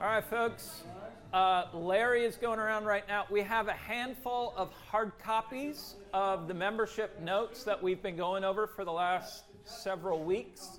[0.00, 0.84] All right, folks.
[1.30, 3.26] Uh, Larry is going around right now.
[3.28, 8.42] We have a handful of hard copies of the membership notes that we've been going
[8.42, 10.78] over for the last several weeks.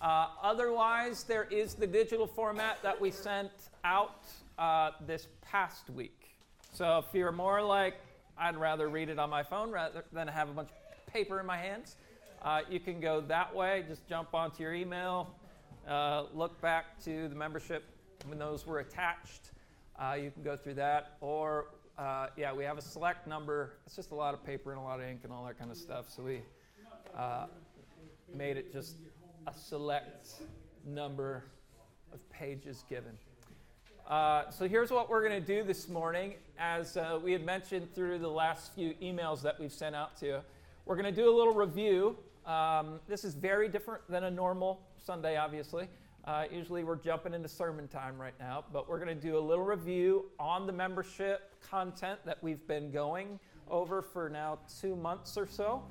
[0.00, 3.50] Uh, otherwise, there is the digital format that we sent
[3.84, 4.24] out
[4.58, 6.30] uh, this past week.
[6.72, 7.96] So if you're more like,
[8.38, 11.44] I'd rather read it on my phone rather than have a bunch of paper in
[11.44, 11.96] my hands,
[12.40, 13.84] uh, you can go that way.
[13.86, 15.28] Just jump onto your email,
[15.86, 17.84] uh, look back to the membership
[18.28, 19.50] when those were attached.
[19.98, 21.16] Uh, you can go through that.
[21.20, 21.66] Or,
[21.98, 23.74] uh, yeah, we have a select number.
[23.86, 25.70] It's just a lot of paper and a lot of ink and all that kind
[25.70, 26.06] of stuff.
[26.08, 26.42] So we
[27.16, 27.46] uh,
[28.34, 28.96] made it just
[29.46, 30.28] a select
[30.84, 31.44] number
[32.12, 33.12] of pages given.
[34.08, 36.34] Uh, so here's what we're going to do this morning.
[36.58, 40.26] As uh, we had mentioned through the last few emails that we've sent out to
[40.26, 40.38] you,
[40.84, 42.16] we're going to do a little review.
[42.44, 45.88] Um, this is very different than a normal Sunday, obviously.
[46.26, 49.40] Uh, usually we're jumping into sermon time right now, but we're going to do a
[49.40, 53.38] little review on the membership content that we've been going
[53.70, 55.84] over for now two months or so.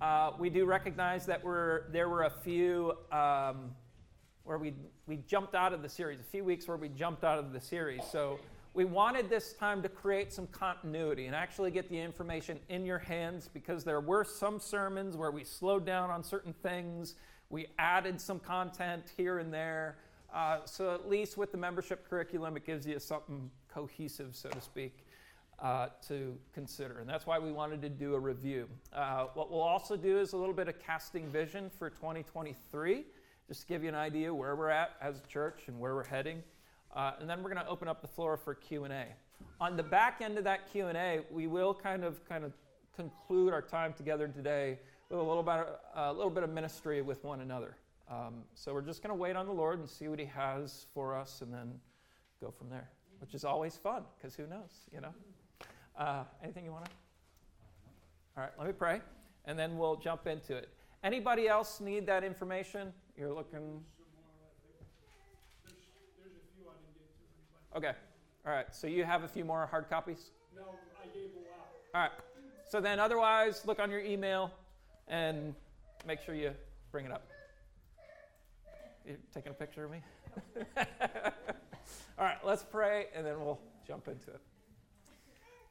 [0.00, 3.72] Uh, we do recognize that we're, there were a few um,
[4.44, 4.74] where we,
[5.08, 7.60] we jumped out of the series, a few weeks where we jumped out of the
[7.60, 8.02] series.
[8.12, 8.38] So
[8.74, 13.00] we wanted this time to create some continuity and actually get the information in your
[13.00, 17.16] hands because there were some sermons where we slowed down on certain things
[17.50, 19.96] we added some content here and there.
[20.32, 24.60] Uh, so at least with the membership curriculum, it gives you something cohesive, so to
[24.60, 25.04] speak,
[25.60, 27.00] uh, to consider.
[27.00, 28.68] And that's why we wanted to do a review.
[28.92, 33.04] Uh, what we'll also do is a little bit of casting vision for 2023,
[33.48, 36.04] just to give you an idea where we're at as a church and where we're
[36.04, 36.42] heading.
[36.94, 39.06] Uh, and then we're going to open up the floor for Q&A.
[39.60, 42.52] On the back end of that Q&A, we will kind of kind of
[42.94, 44.78] conclude our time together today
[45.10, 47.76] with a little bit, a little bit of ministry with one another.
[48.08, 50.86] Um, so we're just going to wait on the Lord and see what He has
[50.94, 51.72] for us, and then
[52.40, 52.88] go from there,
[53.20, 55.12] which is always fun because who knows, you know.
[55.98, 56.90] Uh, anything you want to?
[58.36, 59.00] All right, let me pray,
[59.44, 60.68] and then we'll jump into it.
[61.02, 62.92] Anybody else need that information?
[63.16, 63.82] You're looking.
[67.76, 67.92] Okay.
[68.46, 68.66] All right.
[68.72, 70.30] So you have a few more hard copies?
[70.56, 70.62] No,
[71.00, 71.68] I gave a lot.
[71.94, 72.10] All right.
[72.68, 74.50] So then, otherwise, look on your email
[75.10, 75.54] and
[76.06, 76.52] make sure you
[76.92, 77.26] bring it up.
[79.06, 80.02] You're taking a picture of me?
[82.18, 84.40] All right, let's pray and then we'll jump into it.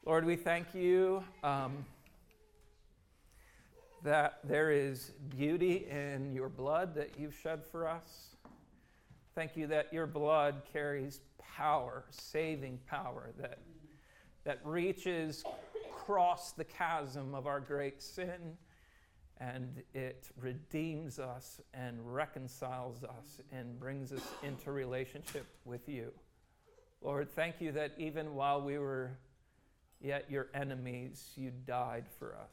[0.04, 1.84] Lord, we thank you um,
[4.04, 8.36] that there is beauty in your blood that you've shed for us.
[9.34, 13.58] Thank you that your blood carries power, saving power, that,
[14.44, 15.44] that reaches
[15.90, 18.56] across the chasm of our great sin
[19.40, 26.12] and it redeems us and reconciles us and brings us into relationship with you.
[27.00, 29.12] Lord, thank you that even while we were
[30.00, 32.52] yet your enemies, you died for us.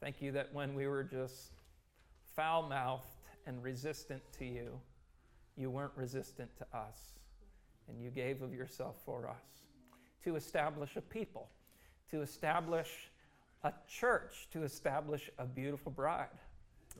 [0.00, 1.52] Thank you that when we were just
[2.34, 3.04] foul mouthed
[3.46, 4.80] and resistant to you,
[5.56, 7.12] you weren't resistant to us,
[7.88, 9.62] and you gave of yourself for us
[10.24, 11.50] to establish a people,
[12.10, 13.10] to establish
[13.64, 16.26] a church to establish a beautiful bride.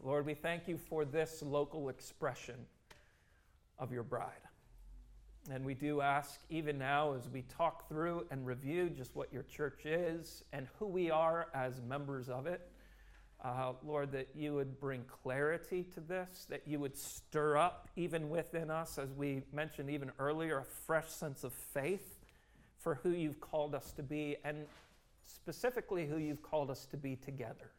[0.02, 2.54] Lord, we thank you for this local expression
[3.78, 4.30] of your bride.
[5.50, 9.42] And we do ask, even now, as we talk through and review just what your
[9.42, 12.68] church is and who we are as members of it,
[13.44, 18.30] uh, Lord, that you would bring clarity to this, that you would stir up even
[18.30, 22.20] within us, as we mentioned even earlier, a fresh sense of faith
[22.78, 24.58] for who you've called us to be, and
[25.26, 27.70] specifically who you've called us to be together.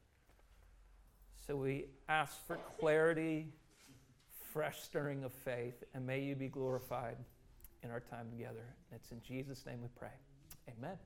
[1.46, 3.48] So we ask for clarity,
[4.52, 7.18] fresh stirring of faith, and may you be glorified
[7.84, 8.64] in our time together.
[8.92, 10.14] And it's in Jesus' name we pray.
[10.70, 10.98] Amen.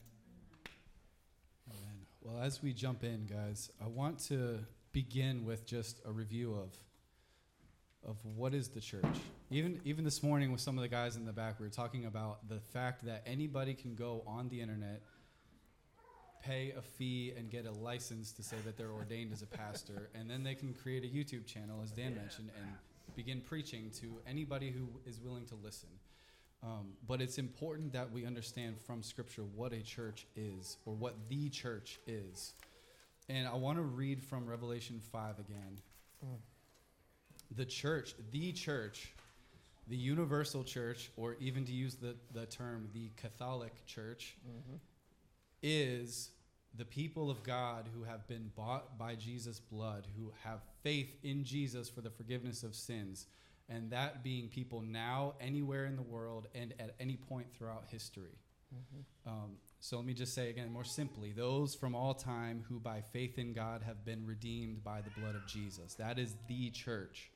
[1.70, 1.96] Amen.
[2.22, 4.59] Well, as we jump in, guys, I want to
[4.92, 6.75] begin with just a review of
[8.06, 9.04] of what is the church.
[9.50, 12.06] Even even this morning with some of the guys in the back, we were talking
[12.06, 15.01] about the fact that anybody can go on the internet
[16.47, 20.09] pay a fee and get a license to say that they're ordained as a pastor,
[20.15, 22.71] and then they can create a YouTube channel, as Dan mentioned, and
[23.15, 25.89] begin preaching to anybody who is willing to listen.
[26.63, 31.15] Um, but it's important that we understand from Scripture what a church is, or what
[31.29, 32.53] the church is.
[33.29, 35.79] And I want to read from Revelation 5 again.
[36.25, 36.38] Mm.
[37.55, 39.13] The church, the church,
[39.88, 44.77] the universal church, or even to use the, the term the Catholic church, mm-hmm.
[45.61, 46.29] is
[46.77, 51.44] the people of God who have been bought by Jesus' blood, who have faith in
[51.44, 53.25] Jesus for the forgiveness of sins,
[53.69, 58.38] and that being people now, anywhere in the world, and at any point throughout history.
[58.74, 59.29] Mm-hmm.
[59.29, 63.01] Um, so let me just say again more simply those from all time who by
[63.01, 65.94] faith in God have been redeemed by the blood of Jesus.
[65.95, 67.31] That is the church.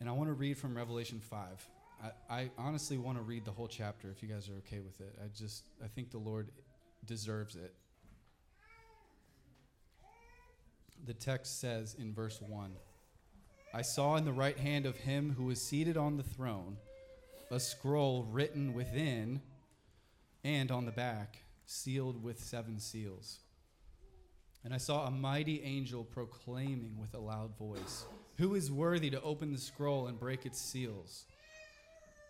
[0.00, 1.68] And I want to read from Revelation 5.
[2.02, 5.00] I, I honestly want to read the whole chapter if you guys are okay with
[5.00, 5.14] it.
[5.22, 6.48] I just, I think the Lord
[7.06, 7.74] deserves it.
[11.04, 12.72] The text says in verse 1
[13.72, 16.78] I saw in the right hand of him who was seated on the throne
[17.50, 19.40] a scroll written within
[20.42, 23.40] and on the back, sealed with seven seals.
[24.64, 28.04] And I saw a mighty angel proclaiming with a loud voice,
[28.38, 31.24] Who is worthy to open the scroll and break its seals?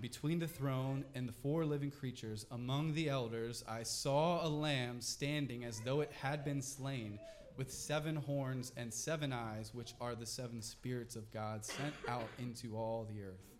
[0.00, 5.02] Between the throne and the four living creatures, among the elders, I saw a lamb
[5.02, 7.18] standing as though it had been slain,
[7.58, 12.28] with seven horns and seven eyes, which are the seven spirits of God sent out
[12.38, 13.52] into all the earth.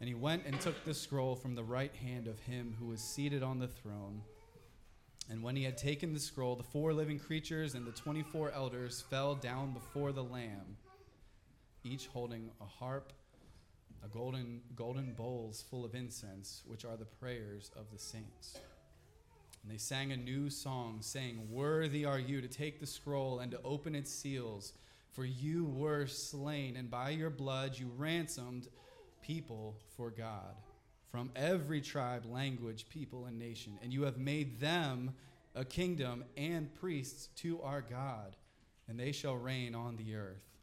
[0.00, 3.00] And he went and took the scroll from the right hand of him who was
[3.00, 4.22] seated on the throne.
[5.30, 9.00] And when he had taken the scroll, the four living creatures and the 24 elders
[9.08, 10.76] fell down before the Lamb,
[11.84, 13.12] each holding a harp
[14.04, 18.58] a golden golden bowls full of incense, which are the prayers of the saints.
[19.62, 23.50] And they sang a new song, saying, Worthy are you to take the scroll and
[23.52, 24.72] to open its seals,
[25.12, 28.68] for you were slain, and by your blood you ransomed
[29.20, 30.54] people for God
[31.10, 33.78] from every tribe, language, people, and nation.
[33.82, 35.14] And you have made them
[35.54, 38.36] a kingdom and priests to our God,
[38.88, 40.57] and they shall reign on the earth.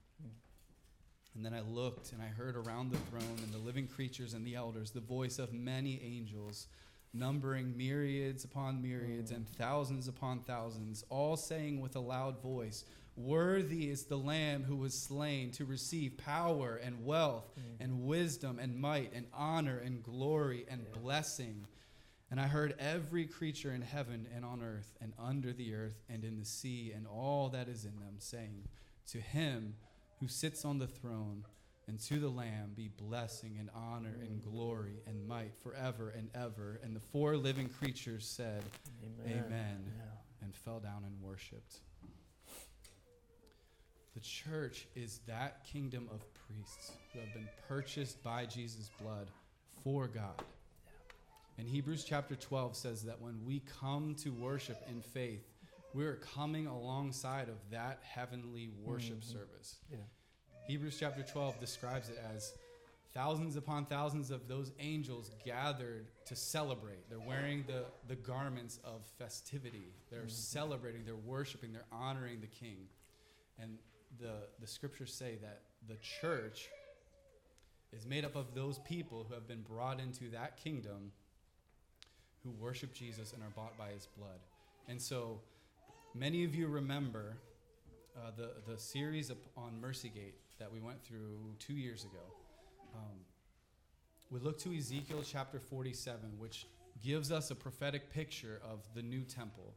[1.36, 4.46] And then I looked and I heard around the throne and the living creatures and
[4.46, 6.68] the elders the voice of many angels,
[7.14, 12.86] numbering myriads upon myriads and thousands upon thousands, all saying with a loud voice,
[13.18, 17.84] Worthy is the Lamb who was slain to receive power and wealth mm.
[17.84, 21.66] and wisdom and might and honor and glory and blessing.
[22.30, 26.26] And I heard every creature in heaven and on earth and under the earth and
[26.26, 28.68] in the sea and all that is in them, saying,
[29.12, 29.76] To him
[30.20, 31.46] who sits on the throne
[31.88, 36.80] and to the Lamb be blessing and honor and glory and might forever and ever.
[36.84, 38.64] And the four living creatures said,
[39.24, 39.44] Amen.
[39.46, 40.46] Amen, Yeah.
[40.46, 41.80] and fell down and worshiped.
[44.14, 49.28] The church is that kingdom of priests who have been purchased by Jesus' blood
[49.84, 50.42] for God.
[51.58, 55.44] And Hebrews chapter 12 says that when we come to worship in faith,
[55.95, 59.24] we're coming alongside of that heavenly worship Mhm.
[59.24, 59.80] service.
[59.89, 59.97] Yeah.
[60.68, 62.53] Hebrews chapter 12 describes it as
[63.13, 67.07] thousands upon thousands of those angels gathered to celebrate.
[67.09, 69.94] They're wearing the, the garments of festivity.
[70.09, 70.31] They're Mhm.
[70.31, 72.89] celebrating, they're worshiping, they're honoring the king.
[73.57, 73.80] And
[74.18, 76.69] the, the scriptures say that the church
[77.94, 81.13] is made up of those people who have been brought into that kingdom
[82.44, 84.42] who worship Jesus and are bought by his blood.
[84.90, 85.42] And so
[86.16, 87.36] many of you remember
[88.16, 92.24] uh, the, the series on Mercygate that we went through two years ago.
[92.95, 93.19] Um,
[94.31, 96.68] we look to Ezekiel chapter 47, which
[97.04, 99.74] gives us a prophetic picture of the new temple.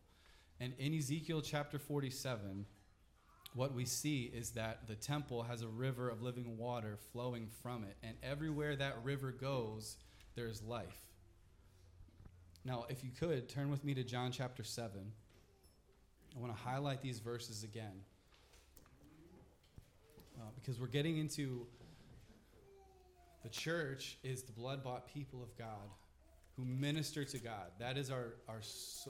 [0.61, 2.65] And in Ezekiel chapter 47,
[3.55, 7.83] what we see is that the temple has a river of living water flowing from
[7.83, 7.97] it.
[8.05, 9.97] And everywhere that river goes,
[10.37, 11.03] there's life.
[12.65, 15.13] Now, if you could, turn with me to John chapter 7.
[16.39, 18.01] I want to highlight these verses again
[20.39, 21.67] uh, because we're getting into
[23.43, 25.91] the church is the blood bought people of God
[26.57, 27.73] who minister to God.
[27.81, 28.61] That is our, our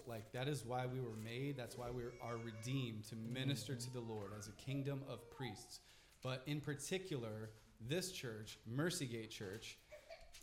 [0.07, 1.59] like that is why we were made.
[1.59, 5.81] That's why we are redeemed to minister to the Lord as a kingdom of priests.
[6.23, 7.51] But in particular,
[7.87, 9.77] this church, Mercygate Church,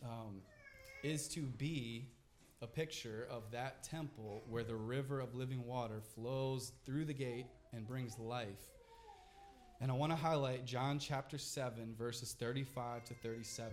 [0.04, 0.42] um,
[1.04, 2.10] is to be
[2.66, 7.46] a picture of that temple where the river of living water flows through the gate
[7.74, 8.72] and brings life.
[9.80, 13.72] And I want to highlight John chapter 7, verses 35 to 37,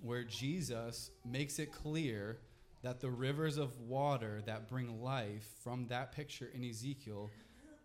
[0.00, 2.38] where Jesus makes it clear
[2.84, 7.28] that the rivers of water that bring life from that picture in Ezekiel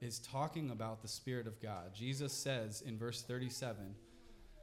[0.02, 1.96] is talking about the Spirit of God.
[1.96, 3.96] Jesus says in verse 37,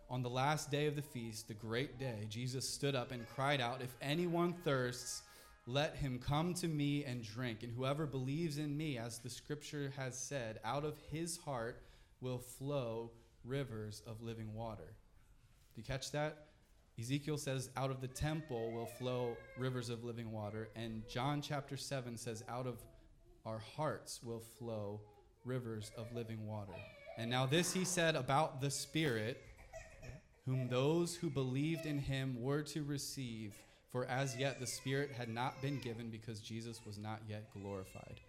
[0.08, 3.60] On the last day of the feast, the great day, Jesus stood up and cried
[3.60, 5.22] out, If anyone thirsts,
[5.66, 7.64] let him come to me and drink.
[7.64, 11.82] And whoever believes in me, as the scripture has said, out of his heart
[12.20, 13.10] will flow
[13.44, 14.94] rivers of living water.
[15.74, 16.46] Do you catch that?
[16.98, 20.68] Ezekiel says, out of the temple will flow rivers of living water.
[20.76, 22.78] And John chapter 7 says, out of
[23.44, 25.00] our hearts will flow
[25.44, 26.72] rivers of living water.
[27.18, 29.42] And now, this he said about the Spirit,
[30.46, 33.54] whom those who believed in him were to receive.
[33.90, 38.20] For as yet the Spirit had not been given because Jesus was not yet glorified.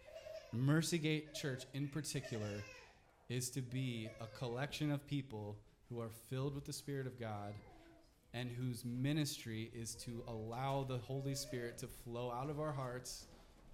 [0.55, 2.63] Mercygate Church, in particular,
[3.29, 5.57] is to be a collection of people
[5.89, 7.53] who are filled with the Spirit of God
[8.33, 13.25] and whose ministry is to allow the Holy Spirit to flow out of our hearts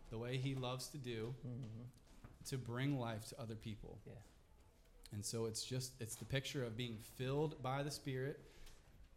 [0.09, 1.83] the way He loves to do Mm-hmm.
[2.49, 3.97] to bring life to other people.
[4.05, 4.13] Yeah.
[5.13, 8.39] And so it's just it's the picture of being filled by the Spirit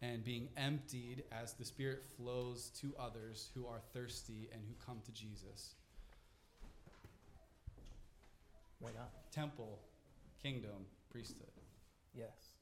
[0.01, 4.99] and being emptied as the Spirit flows to others who are thirsty and who come
[5.05, 5.73] to Jesus.
[8.79, 9.07] Right on.
[9.31, 9.79] Temple,
[10.41, 11.47] kingdom, priesthood.
[12.15, 12.53] Yes.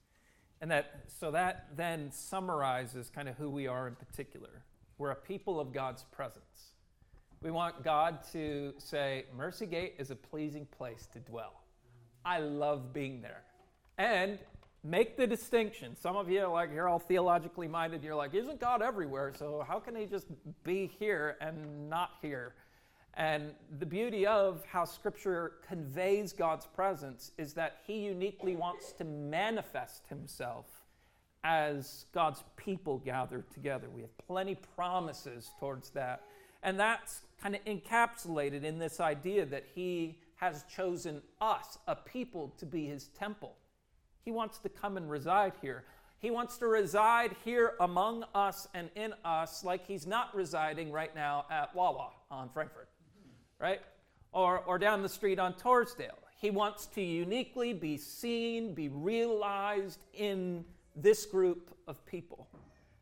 [0.61, 4.63] And that so that then summarizes kind of who we are in particular.
[4.97, 6.71] We're a people of God's presence.
[7.41, 11.64] We want God to say, Mercy Gate is a pleasing place to dwell.
[12.25, 13.43] I love being there.
[13.97, 14.39] And
[14.83, 15.95] make the distinction.
[15.95, 18.03] Some of you, are like, you're all theologically minded.
[18.03, 19.31] You're like, isn't God everywhere?
[19.37, 20.27] So how can he just
[20.63, 22.53] be here and not here?
[23.17, 29.05] And the beauty of how Scripture conveys God's presence is that He uniquely wants to
[29.05, 30.65] manifest Himself
[31.43, 33.87] as God's people gathered together.
[33.89, 36.23] We have plenty promises towards that.
[36.61, 42.53] And that's kind of encapsulated in this idea that He has chosen us, a people,
[42.57, 43.55] to be His temple.
[44.23, 45.85] He wants to come and reside here.
[46.19, 51.13] He wants to reside here among us and in us like He's not residing right
[51.15, 52.87] now at Wawa on Frankford
[53.59, 53.81] right?
[54.31, 56.19] Or, or down the street on Torresdale.
[56.39, 60.65] He wants to uniquely be seen, be realized in
[60.95, 62.47] this group of people.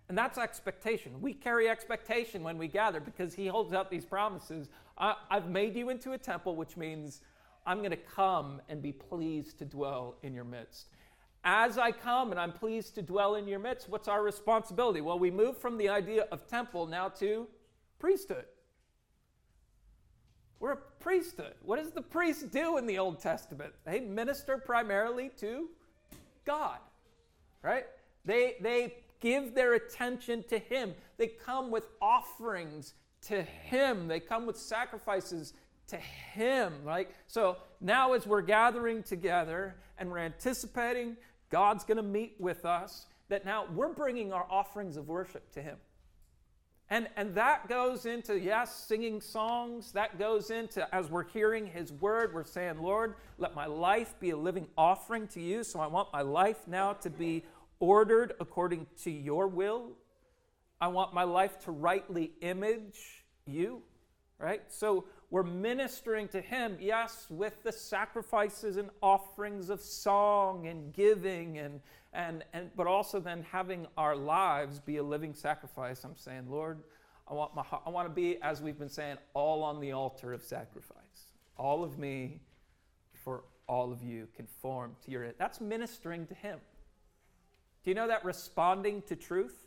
[0.10, 1.20] And that's expectation.
[1.22, 4.70] We carry expectation when we gather because he holds out these promises.
[4.98, 7.22] I, I've made you into a temple, which means
[7.66, 10.88] I'm going to come and be pleased to dwell in your midst.
[11.46, 15.02] As I come and I'm pleased to dwell in your midst, what's our responsibility?
[15.02, 17.48] Well, we move from the idea of temple now to
[18.00, 18.46] priesthood.
[20.60, 21.56] We're a priesthood.
[21.62, 23.74] What does the priest do in the Old Testament?
[23.86, 25.68] They minister primarily to
[26.46, 26.78] God,
[27.62, 27.86] right?
[28.24, 30.94] They, they give their attention to Him.
[31.18, 32.94] They come with offerings
[33.28, 34.08] to Him.
[34.08, 35.54] They come with sacrifices
[35.88, 37.10] to Him, right?
[37.28, 41.18] So now, as we're gathering together and we're anticipating
[41.50, 45.62] God's going to meet with us, that now we're bringing our offerings of worship to
[45.62, 45.78] Him.
[46.90, 49.94] And, and that goes into, yes, singing songs.
[49.94, 54.32] That goes into, as we're hearing His word, we're saying, Lord, let my life be
[54.32, 55.64] a living offering to you.
[55.64, 57.44] So I want my life now to be
[57.80, 59.92] ordered according to your will.
[60.80, 63.82] I want my life to rightly image you,
[64.40, 64.62] right?
[64.68, 71.58] So we're ministering to Him, yes, with the sacrifices and offerings of song and giving
[71.58, 71.80] and,
[72.14, 76.04] and, and but also then having our lives be a living sacrifice.
[76.04, 76.84] I'm saying, Lord,
[77.28, 80.34] I want my I want to be, as we've been saying, all on the altar
[80.34, 80.98] of sacrifice.
[81.58, 82.42] All of me
[83.24, 86.60] for all of you conform to your that's ministering to him.
[87.84, 89.63] Do you know that responding to truth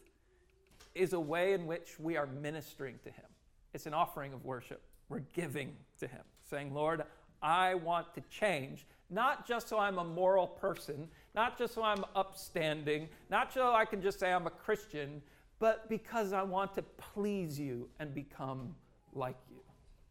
[0.97, 3.27] is a way in which we are ministering to him?
[3.75, 4.83] It's an offering of worship.
[5.09, 7.05] We're giving to him, saying, Lord,
[7.43, 12.05] I want to change, not just so I'm a moral person, not just so I'm
[12.15, 15.23] upstanding, not so I can just say I'm a Christian,
[15.59, 18.75] but because I want to please you and become
[19.13, 19.61] like you,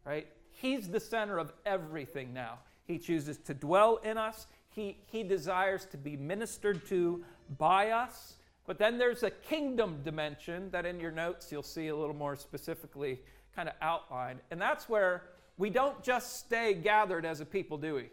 [0.05, 0.27] right?
[0.51, 2.59] He's the center of everything now.
[2.85, 7.23] He chooses to dwell in us, he, he desires to be ministered to
[7.57, 8.35] by us.
[8.67, 12.35] But then there's a kingdom dimension that in your notes you'll see a little more
[12.35, 13.21] specifically
[13.55, 14.39] kind of outlined.
[14.51, 15.23] And that's where
[15.57, 18.09] we don't just stay gathered as a people, do we?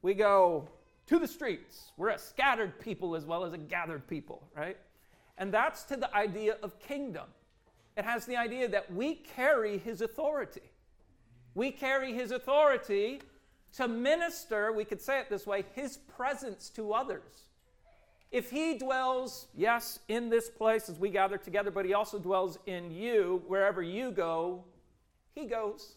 [0.00, 0.68] We go
[1.06, 1.92] to the streets.
[1.96, 4.76] We're a scattered people as well as a gathered people, right?
[5.38, 7.26] And that's to the idea of kingdom.
[7.96, 10.62] It has the idea that we carry his authority.
[11.54, 13.20] We carry his authority
[13.76, 17.48] to minister, we could say it this way, his presence to others.
[18.32, 22.58] If he dwells, yes, in this place as we gather together, but he also dwells
[22.66, 24.64] in you, wherever you go,
[25.34, 25.96] he goes.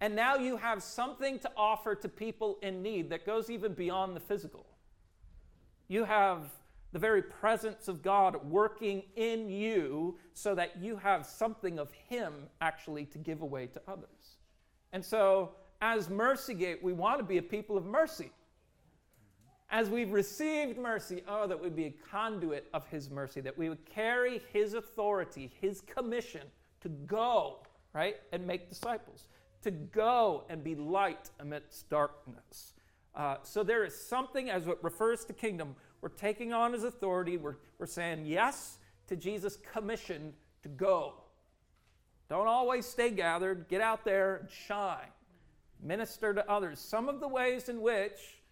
[0.00, 4.16] And now you have something to offer to people in need that goes even beyond
[4.16, 4.66] the physical.
[5.88, 6.50] You have
[6.92, 12.32] the very presence of God working in you so that you have something of Him
[12.62, 14.38] actually to give away to others.
[14.92, 18.30] And so, as Mercygate, we want to be a people of mercy.
[19.70, 23.68] As we've received mercy, oh, that we'd be a conduit of His mercy, that we
[23.68, 26.42] would carry His authority, His commission
[26.80, 27.58] to go,
[27.92, 29.28] right, and make disciples,
[29.62, 32.74] to go and be light amidst darkness.
[33.14, 35.74] Uh, so there is something as it refers to kingdom.
[36.00, 37.36] We're taking on his authority.
[37.36, 41.14] We're, we're saying yes to Jesus' commission to go.
[42.28, 43.68] Don't always stay gathered.
[43.68, 45.08] Get out there and shine.
[45.82, 46.80] Minister to others.
[46.80, 48.42] Some of the ways in which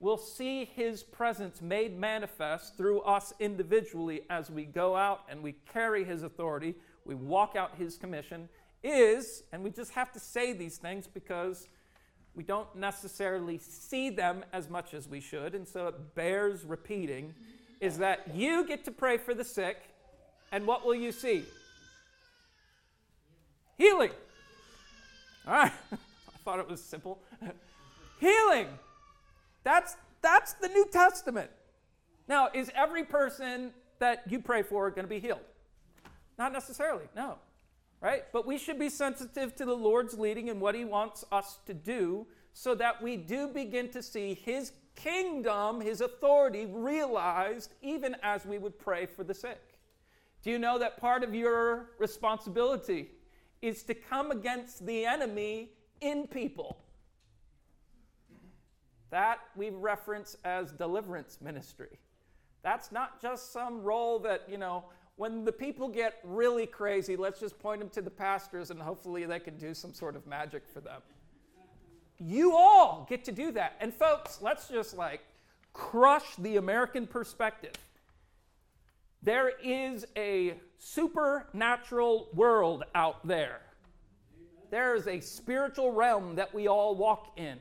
[0.00, 5.54] we'll see his presence made manifest through us individually as we go out and we
[5.72, 6.74] carry his authority,
[7.04, 8.48] we walk out his commission,
[8.82, 11.68] is, and we just have to say these things because
[12.34, 17.34] we don't necessarily see them as much as we should, and so it bears repeating,
[17.80, 19.78] is that you get to pray for the sick,
[20.52, 21.44] and what will you see?
[23.76, 24.10] Healing.
[25.46, 25.72] All right.
[25.92, 27.18] I thought it was simple.
[28.20, 28.68] Healing.
[29.64, 31.50] That's that's the New Testament.
[32.28, 35.40] Now, is every person that you pray for going to be healed?
[36.38, 37.04] Not necessarily.
[37.14, 37.38] No
[38.00, 38.24] right?
[38.32, 41.74] But we should be sensitive to the Lord's leading and what He wants us to
[41.74, 48.44] do so that we do begin to see His kingdom, His authority realized even as
[48.44, 49.60] we would pray for the sick.
[50.42, 53.10] Do you know that part of your responsibility
[53.60, 56.78] is to come against the enemy in people?
[59.10, 61.98] That we reference as deliverance ministry.
[62.62, 64.84] That's not just some role that, you know,
[65.16, 69.24] when the people get really crazy, let's just point them to the pastors and hopefully
[69.24, 71.00] they can do some sort of magic for them.
[72.18, 73.76] You all get to do that.
[73.80, 75.20] And folks, let's just like
[75.72, 77.74] crush the American perspective.
[79.22, 83.60] There is a supernatural world out there.
[84.70, 87.58] There is a spiritual realm that we all walk in.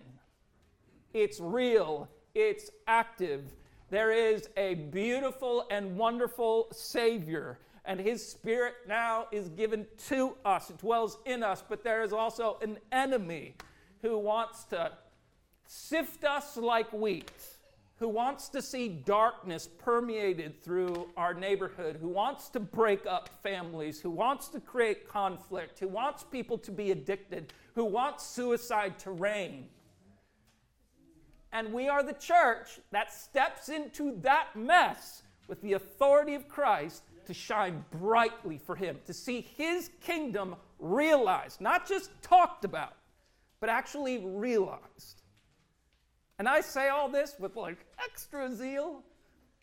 [1.14, 3.44] It's real, it's active,
[3.90, 10.70] there is a beautiful and wonderful Savior, and His Spirit now is given to us,
[10.70, 13.56] it dwells in us, but there is also an enemy
[14.02, 14.92] who wants to
[15.66, 17.32] sift us like wheat,
[17.96, 24.02] who wants to see darkness permeated through our neighborhood, who wants to break up families,
[24.02, 29.12] who wants to create conflict, who wants people to be addicted, who wants suicide to
[29.12, 29.68] reign.
[31.52, 37.04] And we are the church that steps into that mess with the authority of Christ
[37.26, 42.94] to shine brightly for Him, to see His kingdom realized, not just talked about,
[43.60, 45.22] but actually realized.
[46.40, 49.02] And I say all this with like extra zeal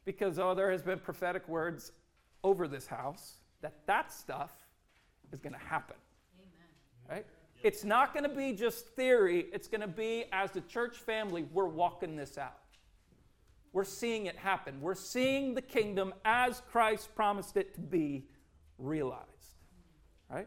[0.04, 1.92] because, oh, there has been prophetic words
[2.42, 4.52] over this house that that stuff
[5.32, 5.96] is going to happen.
[6.38, 7.16] Amen.
[7.18, 7.26] Right?
[7.64, 11.46] It's not going to be just theory, it's going to be as the church family,
[11.50, 12.58] we're walking this out.
[13.72, 14.82] We're seeing it happen.
[14.82, 18.26] We're seeing the kingdom as Christ promised it to be
[18.78, 19.24] realized.
[20.30, 20.46] Right?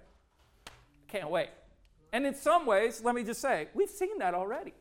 [1.07, 1.49] Can't wait.
[2.13, 4.75] And in some ways, let me just say, we've seen that already.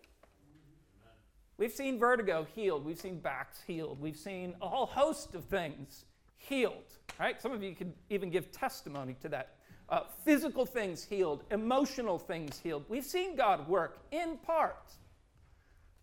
[1.57, 2.85] We've seen vertigo healed.
[2.85, 3.99] We've seen backs healed.
[3.99, 6.05] We've seen a whole host of things
[6.37, 6.99] healed.
[7.18, 7.40] Right?
[7.40, 9.56] Some of you could even give testimony to that
[9.88, 12.85] uh, physical things healed, emotional things healed.
[12.88, 14.92] We've seen God work in part.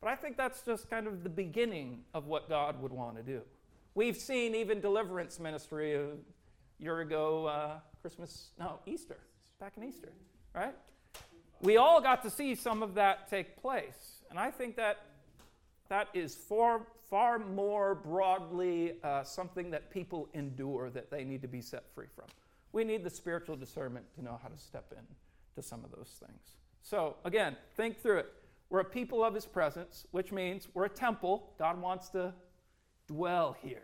[0.01, 3.23] But I think that's just kind of the beginning of what God would want to
[3.23, 3.41] do.
[3.95, 6.09] We've seen even deliverance ministry a
[6.79, 9.17] year ago, uh, Christmas, no, Easter,
[9.59, 10.11] back in Easter,
[10.53, 10.75] right?
[11.61, 14.21] We all got to see some of that take place.
[14.29, 15.05] And I think that
[15.89, 21.47] that is far, far more broadly uh, something that people endure that they need to
[21.47, 22.25] be set free from
[22.73, 25.05] we need the spiritual discernment to know how to step in
[25.55, 26.57] to some of those things.
[26.81, 28.33] So, again, think through it.
[28.69, 31.53] We're a people of his presence, which means we're a temple.
[31.59, 32.33] God wants to
[33.07, 33.83] dwell here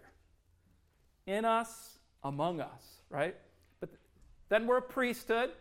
[1.28, 3.36] in us, among us, right?
[3.80, 3.89] But
[4.49, 5.52] then we're a priesthood.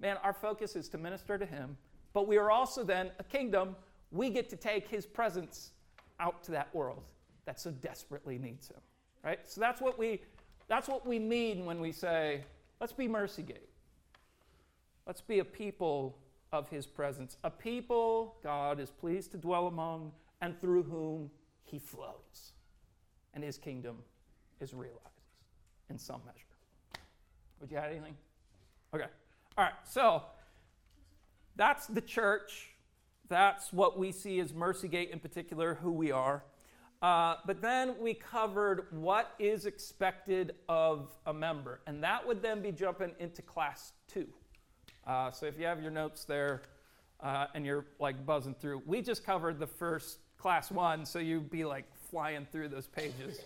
[0.00, 1.76] Man, our focus is to minister to him.
[2.12, 3.74] But we are also then a kingdom.
[4.12, 5.72] We get to take his presence
[6.20, 7.02] out to that world
[7.46, 8.80] that so desperately needs him,
[9.24, 9.40] right?
[9.44, 10.20] So that's what we
[10.68, 12.44] that's what we mean when we say
[12.80, 13.68] Let's be Mercygate.
[15.06, 16.18] Let's be a people
[16.52, 21.30] of his presence, a people God is pleased to dwell among and through whom
[21.64, 22.52] he flows.
[23.34, 23.98] And his kingdom
[24.60, 25.02] is realized
[25.90, 26.38] in some measure.
[27.60, 28.16] Would you add anything?
[28.94, 29.04] Okay.
[29.56, 29.74] All right.
[29.84, 30.22] So
[31.56, 32.70] that's the church.
[33.28, 36.42] That's what we see as Mercygate in particular, who we are.
[37.00, 42.60] Uh, but then we covered what is expected of a member, and that would then
[42.60, 44.26] be jumping into class two.
[45.06, 46.62] Uh, so if you have your notes there
[47.20, 51.50] uh, and you're like buzzing through, we just covered the first class one, so you'd
[51.50, 53.40] be like flying through those pages.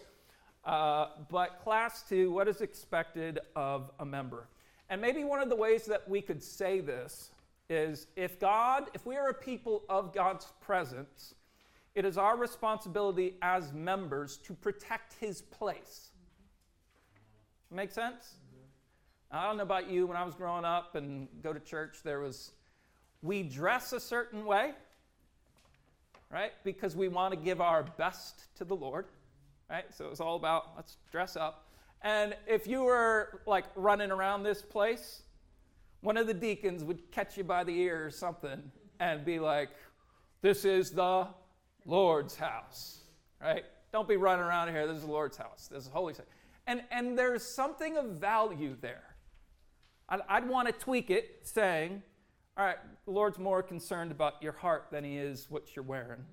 [0.64, 4.48] Uh, but class two, what is expected of a member?
[4.88, 7.30] And maybe one of the ways that we could say this
[7.68, 11.34] is if God, if we are a people of God's presence,
[11.94, 16.10] it is our responsibility as members to protect his place.
[17.70, 18.36] Make sense?
[19.30, 22.20] I don't know about you, when I was growing up and go to church, there
[22.20, 22.52] was,
[23.22, 24.72] we dress a certain way,
[26.30, 26.52] right?
[26.64, 29.06] Because we want to give our best to the Lord,
[29.70, 29.84] right?
[29.94, 31.66] So it's all about let's dress up.
[32.02, 35.22] And if you were like running around this place,
[36.02, 39.70] one of the deacons would catch you by the ear or something and be like,
[40.42, 41.28] This is the
[41.86, 43.00] Lord's house,
[43.40, 43.64] right?
[43.92, 44.86] Don't be running around here.
[44.86, 45.68] This is the Lord's house.
[45.70, 46.14] This is holy.
[46.66, 49.16] And, and there's something of value there.
[50.08, 52.02] I'd, I'd want to tweak it saying,
[52.56, 56.24] all right, the Lord's more concerned about your heart than he is what you're wearing.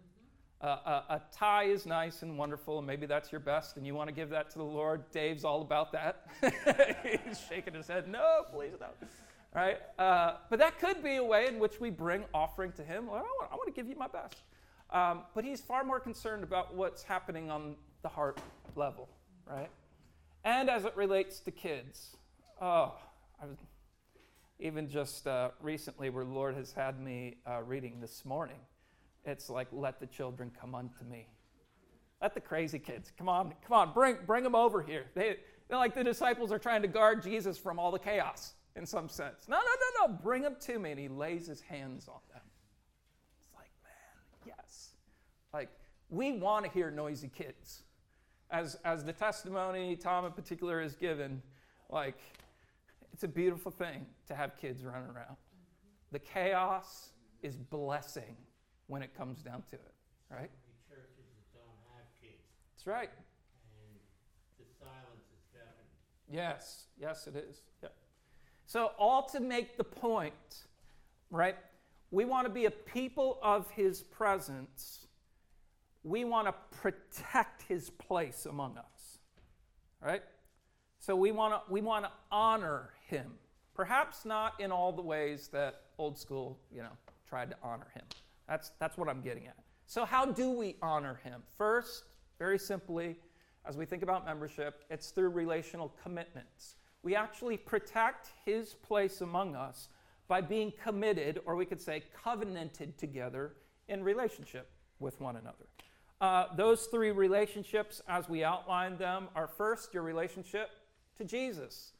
[0.62, 3.96] Uh, a, a, tie is nice and wonderful, and maybe that's your best, and you
[3.96, 5.10] want to give that to the Lord.
[5.12, 6.28] Dave's all about that.
[7.26, 8.88] He's shaking his head, no, please no.
[9.56, 9.78] Right?
[9.98, 13.08] Uh, but that could be a way in which we bring offering to Him.
[13.08, 14.44] Well, I, want, I want to give you my best.
[14.92, 18.40] Um, but he's far more concerned about what's happening on the heart
[18.76, 19.08] level,
[19.46, 19.70] right?
[20.44, 22.16] And as it relates to kids,
[22.62, 22.96] oh,
[23.42, 23.58] I was
[24.60, 28.60] even just uh, recently where Lord has had me uh, reading this morning.
[29.26, 31.28] It's like, let the children come unto me.
[32.22, 35.06] Let the crazy kids come on, come on, bring, bring them over here.
[35.14, 38.86] They, they're like the disciples are trying to guard Jesus from all the chaos in
[38.86, 39.48] some sense.
[39.48, 40.92] No, no, no, no, bring them to me.
[40.92, 42.42] And he lays his hands on them.
[45.54, 45.70] Like,
[46.10, 47.84] we want to hear noisy kids.
[48.52, 51.42] As, as the testimony Tom in particular has given,
[51.90, 52.18] like,
[53.14, 55.36] it's a beautiful thing to have kids running around.
[56.12, 57.10] The chaos
[57.44, 58.36] is blessing
[58.88, 59.94] when it comes down to it,
[60.32, 60.50] right?
[60.90, 62.42] Churches that don't have kids.
[62.76, 63.10] That's right.
[63.10, 64.00] And
[64.58, 66.32] the silence is deafening.
[66.32, 67.62] Yes, yes, it is.
[67.84, 67.90] Yeah.
[68.66, 70.66] So, all to make the point,
[71.30, 71.56] right?
[72.12, 75.06] We want to be a people of his presence
[76.04, 79.20] we want to protect his place among us.
[80.02, 80.24] Right?
[81.00, 83.32] So we want to we want to honor him.
[83.74, 86.92] Perhaps not in all the ways that old school, you know,
[87.28, 88.04] tried to honor him.
[88.48, 89.58] That's that's what I'm getting at.
[89.86, 91.42] So how do we honor him?
[91.58, 92.04] First,
[92.38, 93.18] very simply,
[93.66, 96.76] as we think about membership, it's through relational commitments.
[97.02, 99.90] We actually protect his place among us
[100.28, 103.54] by being committed, or we could say covenanted together
[103.88, 105.66] in relationship with one another.
[106.22, 110.70] Uh, those three relationships, as we outlined them, are first your relationship
[111.18, 111.94] to Jesus,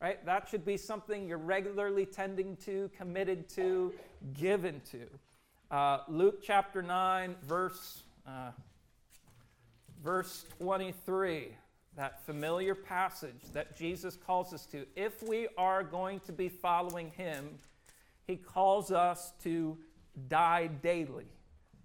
[0.00, 0.24] right?
[0.24, 3.92] That should be something you're regularly tending to, committed to,
[4.32, 5.06] given to.
[5.72, 8.52] Uh, Luke chapter 9, verse, uh,
[10.04, 11.48] verse 23,
[11.96, 14.86] that familiar passage that Jesus calls us to.
[14.94, 17.58] If we are going to be following him,
[18.28, 19.76] he calls us to
[20.28, 21.26] die daily.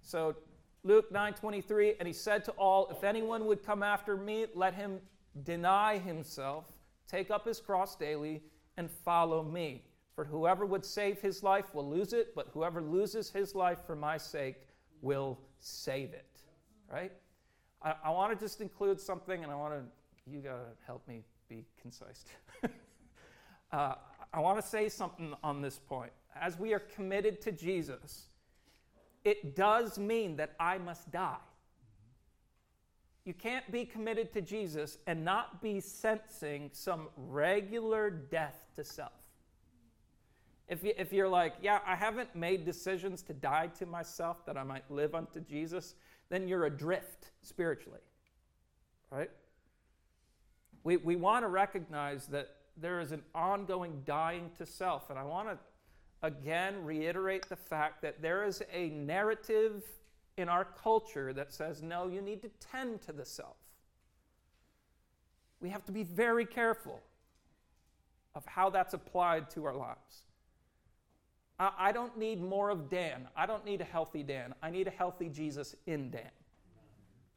[0.02, 0.36] So
[0.82, 5.00] Luke 9:23, and he said to all, If anyone would come after me, let him
[5.42, 6.72] deny himself,
[7.06, 8.42] take up his cross daily,
[8.76, 9.84] and follow me.
[10.14, 13.94] For whoever would save his life will lose it, but whoever loses his life for
[13.94, 14.56] my sake
[15.02, 16.40] will save it.
[16.90, 17.12] Right?
[17.82, 21.06] I, I want to just include something, and I want to, you got to help
[21.06, 22.24] me be concise.
[23.72, 23.94] uh,
[24.32, 26.12] I want to say something on this point.
[26.34, 28.28] As we are committed to Jesus,
[29.24, 31.36] it does mean that I must die.
[33.24, 39.12] You can't be committed to Jesus and not be sensing some regular death to self.
[40.68, 44.56] If, you, if you're like, yeah, I haven't made decisions to die to myself that
[44.56, 45.96] I might live unto Jesus,
[46.28, 48.00] then you're adrift spiritually,
[49.10, 49.30] right?
[50.84, 55.10] We, we want to recognize that there is an ongoing dying to self.
[55.10, 55.58] And I want to
[56.22, 59.82] again reiterate the fact that there is a narrative
[60.36, 63.56] in our culture that says, no, you need to tend to the self.
[65.60, 67.00] We have to be very careful
[68.34, 70.24] of how that's applied to our lives.
[71.58, 73.28] I, I don't need more of Dan.
[73.36, 74.54] I don't need a healthy Dan.
[74.62, 76.30] I need a healthy Jesus in Dan.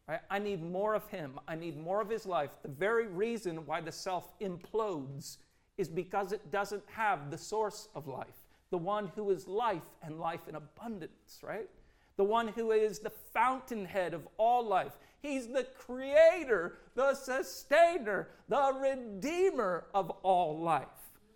[0.07, 0.21] Right?
[0.29, 1.39] I need more of him.
[1.47, 2.51] I need more of his life.
[2.61, 5.37] The very reason why the self implodes
[5.77, 8.42] is because it doesn't have the source of life
[8.73, 11.69] the one who is life and life in abundance, right?
[12.17, 14.93] The one who is the fountainhead of all life.
[15.21, 20.87] He's the creator, the sustainer, the redeemer of all life.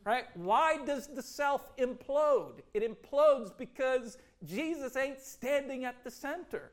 [0.03, 0.25] Right?
[0.33, 2.61] Why does the self implode?
[2.73, 6.71] It implodes because Jesus ain't standing at the center.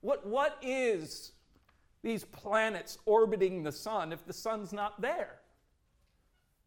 [0.00, 1.32] What, what is
[2.02, 5.39] these planets orbiting the sun if the sun's not there?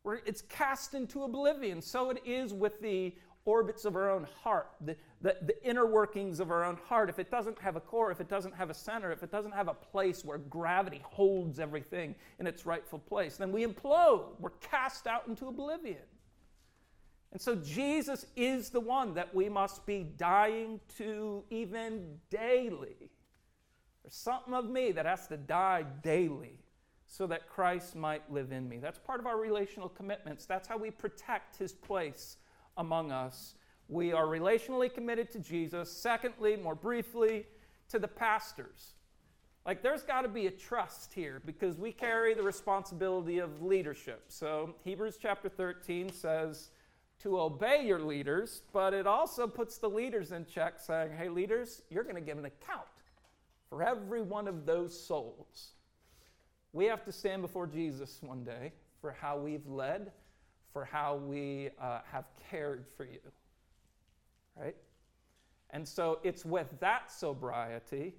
[0.03, 1.81] Where it's cast into oblivion.
[1.81, 3.13] So it is with the
[3.45, 7.09] orbits of our own heart, the, the, the, inner workings of our own heart.
[7.09, 9.53] If it doesn't have a core, if it doesn't have a center, if it doesn't
[9.53, 14.39] have a place where gravity holds everything in its rightful place, then we implode.
[14.39, 16.03] We're cast out into oblivion.
[17.33, 23.09] And so Jesus is the one that we must be dying to even daily.
[24.03, 26.62] There's something of me that has to die daily
[27.13, 28.80] so that Christ might live in me.
[28.80, 30.47] That's part of our relational commitments.
[30.47, 32.38] That's how we protect his place
[32.76, 33.54] among us.
[33.88, 35.91] We are relationally committed to Jesus.
[35.91, 37.45] Secondly, more briefly,
[37.89, 38.93] to the pastors.
[39.63, 44.23] Like, there's got to be a trust here because we carry the responsibility of leadership.
[44.30, 46.71] So, Hebrews chapter 13 says
[47.21, 51.84] to obey your leaders, but it also puts the leaders in check, saying, hey, leaders,
[51.91, 52.88] you're going to give an account
[53.69, 55.73] for every one of those souls.
[56.73, 60.12] We have to stand before Jesus one day for how we've led,
[60.73, 63.19] for how we uh, have cared for you.
[64.59, 64.75] Right?
[65.69, 68.15] And so it's with that sobriety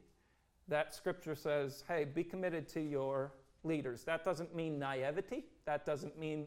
[0.68, 3.32] that Scripture says, hey, be committed to your
[3.64, 4.04] leaders.
[4.04, 5.44] That doesn't mean naivety.
[5.66, 6.46] That doesn't mean,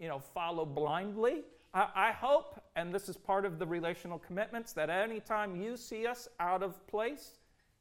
[0.00, 1.42] you know, follow blindly.
[1.74, 6.06] I, I hope, and this is part of the relational commitments, that anytime you see
[6.06, 7.38] us out of place,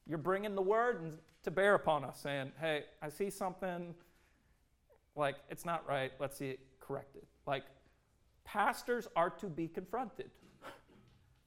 [0.07, 3.93] you're bringing the word and, to bear upon us, saying, hey, I see something
[5.15, 6.11] like it's not right.
[6.19, 7.23] Let's see it corrected.
[7.47, 7.63] Like,
[8.43, 10.29] pastors are to be confronted.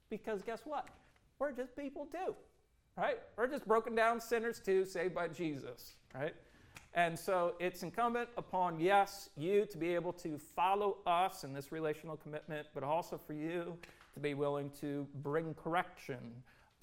[0.09, 0.87] because guess what?
[1.39, 2.35] We're just people too,
[2.97, 3.19] right?
[3.37, 6.33] We're just broken down sinners too, saved by Jesus, right?
[6.93, 11.73] And so it's incumbent upon, yes, you to be able to follow us in this
[11.73, 13.77] relational commitment, but also for you
[14.13, 16.31] to be willing to bring correction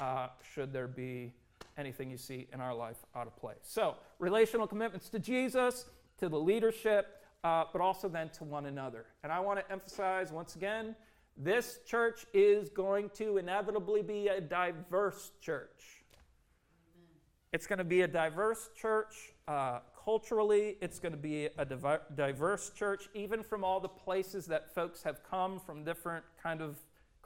[0.00, 1.32] uh, should there be
[1.78, 3.56] anything you see in our life out of place.
[3.62, 5.86] So, relational commitments to Jesus,
[6.18, 9.06] to the leadership, uh, but also then to one another.
[9.24, 10.94] And I want to emphasize once again
[11.36, 16.04] this church is going to inevitably be a diverse church.
[17.52, 21.64] It's going to be a diverse church uh, culturally, it's going to be a
[22.16, 26.76] diverse church, even from all the places that folks have come from different kind of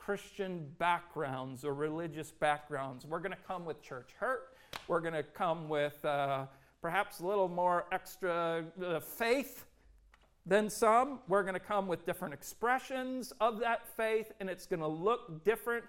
[0.07, 3.05] Christian backgrounds or religious backgrounds.
[3.05, 4.55] We're going to come with church hurt.
[4.87, 6.47] We're going to come with uh,
[6.81, 9.65] perhaps a little more extra uh, faith
[10.47, 11.19] than some.
[11.27, 15.45] We're going to come with different expressions of that faith, and it's going to look
[15.45, 15.85] different.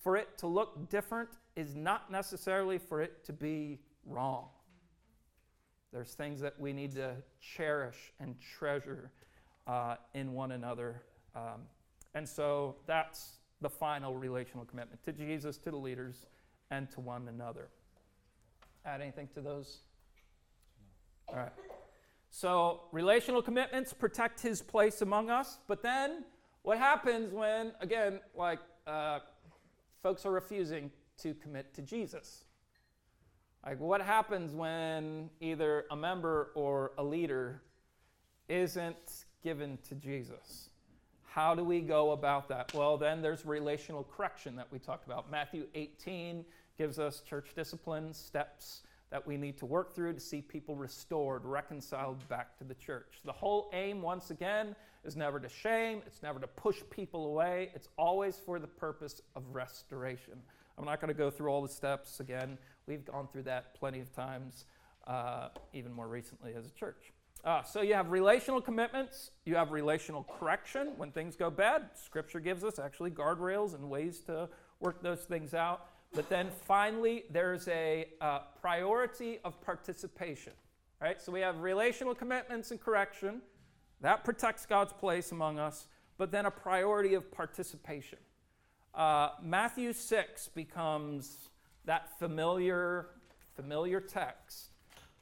[0.00, 4.48] For it to look different is not necessarily for it to be wrong.
[5.92, 9.12] There's things that we need to cherish and treasure
[9.68, 11.02] uh, in one another.
[11.36, 11.68] Um,
[12.14, 16.26] and so that's the final relational commitment to Jesus, to the leaders,
[16.70, 17.68] and to one another.
[18.84, 19.80] Add anything to those?
[21.28, 21.52] All right.
[22.30, 26.24] So, relational commitments protect his place among us, but then
[26.62, 29.18] what happens when, again, like uh,
[30.02, 32.44] folks are refusing to commit to Jesus?
[33.66, 37.62] Like, what happens when either a member or a leader
[38.48, 40.69] isn't given to Jesus?
[41.32, 42.74] How do we go about that?
[42.74, 45.30] Well, then there's relational correction that we talked about.
[45.30, 46.44] Matthew 18
[46.76, 51.44] gives us church discipline steps that we need to work through to see people restored,
[51.44, 53.20] reconciled back to the church.
[53.24, 57.70] The whole aim, once again, is never to shame, it's never to push people away,
[57.76, 60.34] it's always for the purpose of restoration.
[60.78, 62.58] I'm not going to go through all the steps again.
[62.88, 64.64] We've gone through that plenty of times,
[65.06, 67.12] uh, even more recently as a church.
[67.44, 71.88] Uh, so you have relational commitments, you have relational correction when things go bad.
[71.94, 74.48] Scripture gives us actually guardrails and ways to
[74.78, 75.86] work those things out.
[76.12, 80.52] But then finally, there's a uh, priority of participation.
[81.00, 81.20] Right?
[81.22, 83.40] So we have relational commitments and correction.
[84.02, 85.86] That protects God's place among us.
[86.18, 88.18] But then a priority of participation.
[88.94, 91.48] Uh, Matthew 6 becomes
[91.86, 93.06] that familiar,
[93.54, 94.69] familiar text.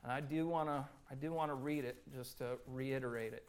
[0.02, 3.48] And I do want to I do want to read it just to reiterate it.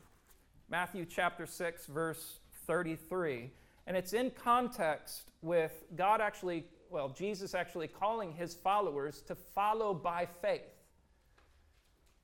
[0.69, 3.51] Matthew chapter 6, verse 33.
[3.85, 9.93] And it's in context with God actually, well, Jesus actually calling his followers to follow
[9.93, 10.61] by faith.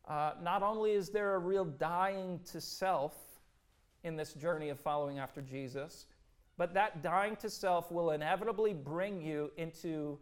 [0.07, 3.13] Uh, not only is there a real dying to self
[4.03, 6.05] in this journey of following after Jesus,
[6.57, 10.17] but that dying to self will inevitably bring you into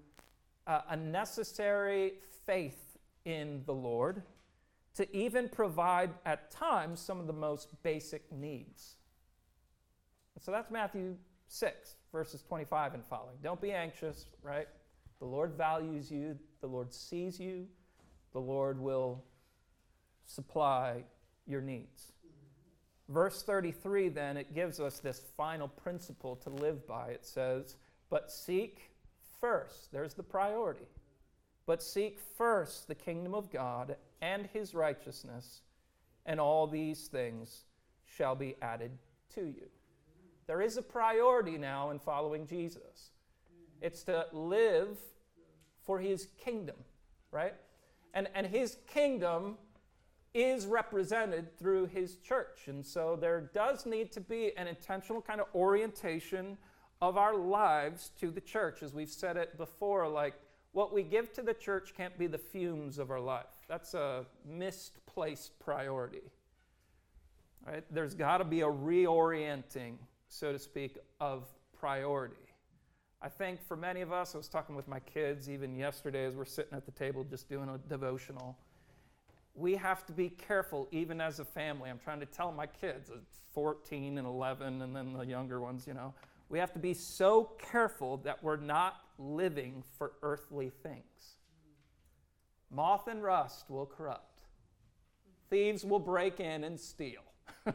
[0.65, 2.13] uh, a necessary
[2.45, 2.82] faith
[3.25, 4.23] in the Lord
[4.95, 8.95] to even provide at times some of the most basic needs.
[10.39, 11.15] So that's Matthew
[11.47, 13.37] 6, verses 25 and following.
[13.41, 14.67] Don't be anxious, right?
[15.19, 17.67] The Lord values you, the Lord sees you,
[18.33, 19.23] the Lord will
[20.25, 21.03] supply
[21.47, 22.11] your needs.
[23.09, 27.09] Verse 33, then, it gives us this final principle to live by.
[27.09, 27.75] It says,
[28.09, 28.91] But seek
[29.39, 30.87] first, there's the priority,
[31.65, 35.61] but seek first the kingdom of God and his righteousness,
[36.25, 37.65] and all these things
[38.05, 38.91] shall be added
[39.35, 39.67] to you.
[40.47, 43.11] There is a priority now in following Jesus.
[43.81, 44.97] It's to live
[45.85, 46.75] for his kingdom,
[47.31, 47.53] right?
[48.13, 49.57] And, and his kingdom
[50.33, 52.67] is represented through his church.
[52.67, 56.57] And so there does need to be an intentional kind of orientation
[57.01, 58.81] of our lives to the church.
[58.81, 60.35] As we've said it before, like
[60.73, 63.45] what we give to the church can't be the fumes of our life.
[63.67, 66.21] That's a misplaced priority.
[67.65, 67.83] Right?
[67.89, 69.93] There's got to be a reorienting,
[70.27, 71.47] so to speak, of
[71.79, 72.35] priority.
[73.21, 76.35] I think for many of us, I was talking with my kids even yesterday as
[76.35, 78.57] we're sitting at the table just doing a devotional
[79.55, 81.89] we have to be careful even as a family.
[81.89, 83.17] I'm trying to tell my kids, uh,
[83.53, 86.13] 14 and 11, and then the younger ones, you know,
[86.49, 91.37] we have to be so careful that we're not living for earthly things.
[92.71, 94.41] Moth and rust will corrupt,
[95.49, 97.21] thieves will break in and steal.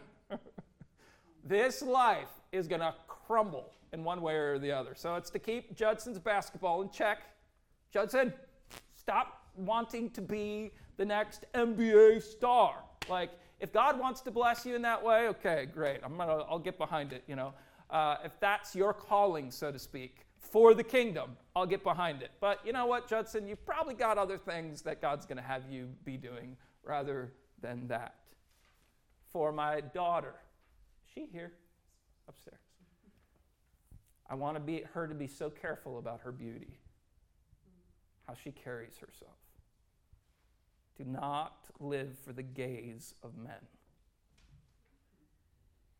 [1.44, 4.94] this life is going to crumble in one way or the other.
[4.94, 7.18] So it's to keep Judson's basketball in check.
[7.92, 8.32] Judson,
[8.94, 12.74] stop wanting to be the next NBA star.
[13.08, 13.30] Like,
[13.61, 16.00] if God wants to bless you in that way, okay, great.
[16.04, 17.54] I'm gonna, I'll get behind it, you know.
[17.90, 22.31] Uh, if that's your calling, so to speak, for the kingdom, I'll get behind it.
[22.40, 23.46] But you know what, Judson?
[23.46, 27.88] You've probably got other things that God's going to have you be doing rather than
[27.88, 28.14] that.
[29.31, 30.35] For my daughter,
[31.14, 31.53] she here,
[32.29, 32.61] upstairs.
[34.31, 36.79] I want to be her to be so careful about her beauty,
[38.27, 39.37] how she carries herself.
[40.96, 43.66] Do not live for the gaze of men.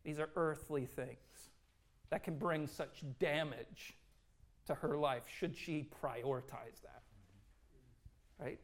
[0.05, 1.51] These are earthly things
[2.11, 3.95] that can bring such damage
[4.69, 7.03] to her life should she prioritize that.
[8.39, 8.61] Right?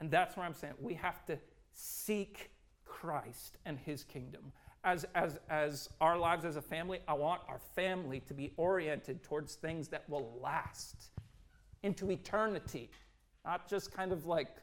[0.00, 1.38] And that's where I'm saying we have to
[1.72, 2.50] seek
[2.84, 4.52] Christ and his kingdom.
[4.84, 9.22] As, as, as our lives as a family, I want our family to be oriented
[9.22, 11.10] towards things that will last
[11.82, 12.90] into eternity,
[13.44, 14.56] not just kind of like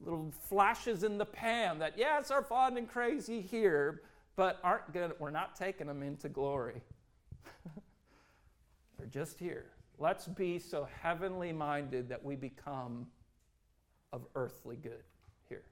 [0.00, 4.02] little flashes in the pan that, yes, are fun and crazy here,
[4.36, 5.12] but aren't good.
[5.18, 6.82] We're not taking them into glory.
[9.10, 9.66] Just here.
[9.98, 13.06] Let's be so heavenly minded that we become
[14.12, 15.02] of earthly good
[15.48, 15.62] here.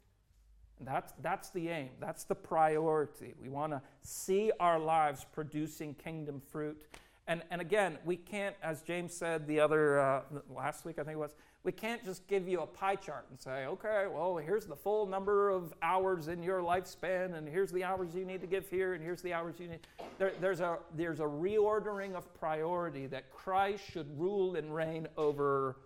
[0.79, 3.35] And that's, that's the aim, that's the priority.
[3.41, 6.83] We want to see our lives producing kingdom fruit.
[7.29, 11.15] And, and again, we can't, as James said the other, uh, last week I think
[11.15, 14.67] it was, we can't just give you a pie chart and say, okay, well, here's
[14.67, 18.49] the full number of hours in your lifespan, and here's the hours you need to
[18.49, 19.87] give here, and here's the hours you need.
[20.19, 25.77] There, there's, a, there's a reordering of priority that Christ should rule and reign over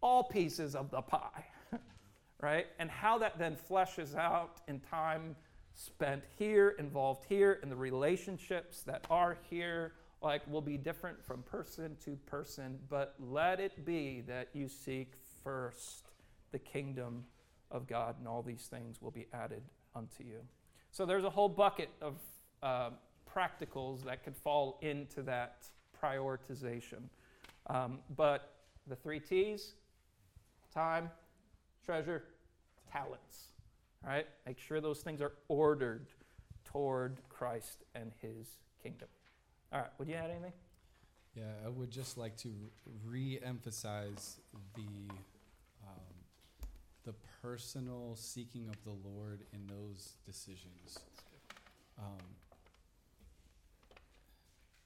[0.00, 1.44] all pieces of the pie,
[2.40, 2.66] right?
[2.78, 5.36] And how that then fleshes out in time
[5.74, 9.92] spent here, involved here, in the relationships that are here
[10.26, 15.12] like will be different from person to person, but let it be that you seek
[15.44, 16.10] first
[16.50, 17.24] the kingdom
[17.70, 19.62] of God, and all these things will be added
[19.94, 20.40] unto you.
[20.90, 22.14] So there's a whole bucket of
[22.60, 22.90] uh,
[23.32, 25.68] practicals that could fall into that
[26.02, 27.02] prioritization.
[27.68, 28.52] Um, but
[28.88, 29.74] the three T's
[30.74, 31.08] time,
[31.84, 32.24] treasure,
[32.90, 33.52] talents.
[34.04, 34.26] Right?
[34.44, 36.08] Make sure those things are ordered
[36.64, 39.08] toward Christ and his kingdom.
[39.72, 40.52] All right, would you add anything?
[41.34, 42.52] Yeah, I would just like to
[43.04, 44.40] re emphasize
[44.74, 45.14] the
[47.06, 50.98] the personal seeking of the Lord in those decisions.
[51.98, 52.18] Um,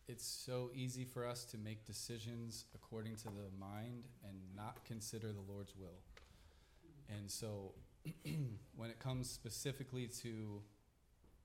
[0.06, 5.28] it's so easy for us to make decisions according to the mind and not consider
[5.28, 6.02] the Lord's will.
[7.08, 7.72] And so,
[8.76, 10.60] when it comes specifically to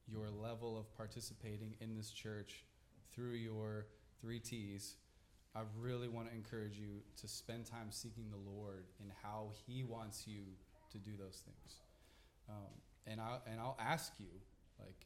[0.08, 2.66] your level of participating in this church
[3.16, 3.88] through your
[4.22, 4.96] three T's,
[5.56, 9.84] I really want to encourage you to spend time seeking the Lord and how He
[9.84, 10.42] wants you
[10.92, 11.76] to do those things.
[12.50, 12.74] Um,
[13.08, 14.28] and I and I'll ask you,
[14.80, 15.06] like,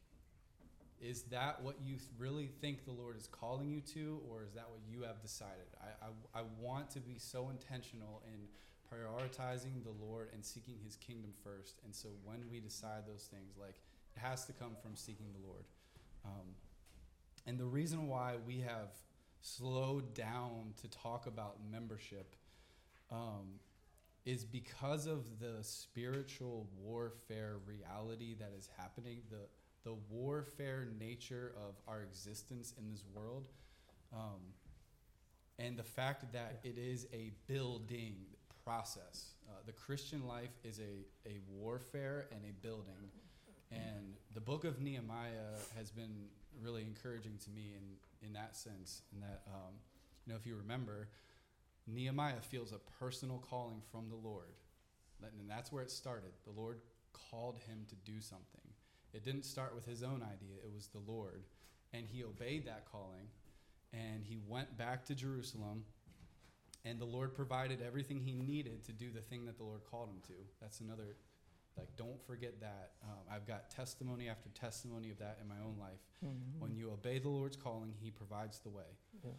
[1.00, 4.66] is that what you really think the Lord is calling you to, or is that
[4.70, 5.68] what you have decided?
[5.80, 8.48] I, I, I want to be so intentional in
[8.92, 11.80] prioritizing the Lord and seeking His kingdom first.
[11.86, 13.76] And so when we decide those things, like
[14.16, 15.64] it has to come from seeking the Lord.
[16.26, 16.56] Um,
[17.50, 18.92] and the reason why we have
[19.42, 22.36] slowed down to talk about membership
[23.12, 23.58] um,
[24.24, 29.48] is because of the spiritual warfare reality that is happening, the,
[29.84, 33.48] the warfare nature of our existence in this world,
[34.14, 34.54] um,
[35.58, 38.14] and the fact that it is a building
[38.64, 39.32] process.
[39.50, 43.10] Uh, the Christian life is a, a warfare and a building.
[43.72, 46.28] And the book of Nehemiah has been
[46.62, 49.02] really encouraging to me in, in that sense.
[49.14, 49.74] In that, um,
[50.26, 51.08] you know, if you remember,
[51.88, 54.54] Nehemiah feels a personal calling from the Lord.
[55.22, 56.32] And that's where it started.
[56.46, 56.80] The Lord
[57.14, 58.62] called him to do something.
[59.14, 61.44] It didn't start with his own idea, it was the Lord.
[61.94, 63.28] And he obeyed that calling.
[63.92, 65.84] And he went back to Jerusalem.
[66.86, 70.10] And the Lord provided everything he needed to do the thing that the Lord called
[70.10, 70.34] him to.
[70.62, 71.18] That's another,
[71.78, 72.92] like, don't forget that.
[73.04, 76.00] Um, I've got testimony after testimony of that in my own life.
[76.26, 76.60] Mm-hmm.
[76.60, 78.84] When you obey the Lord's calling, he provides the way.
[79.24, 79.32] Yeah.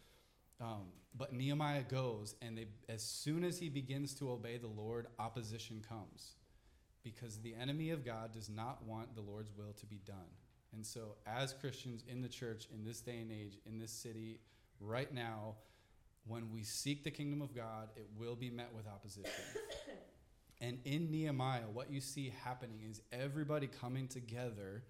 [0.61, 5.07] Um, but Nehemiah goes, and they, as soon as he begins to obey the Lord,
[5.19, 6.35] opposition comes.
[7.03, 10.29] Because the enemy of God does not want the Lord's will to be done.
[10.73, 14.39] And so, as Christians in the church, in this day and age, in this city,
[14.81, 15.57] right now,
[16.27, 19.33] when we seek the kingdom of God, it will be met with opposition.
[20.61, 24.83] and in Nehemiah, what you see happening is everybody coming together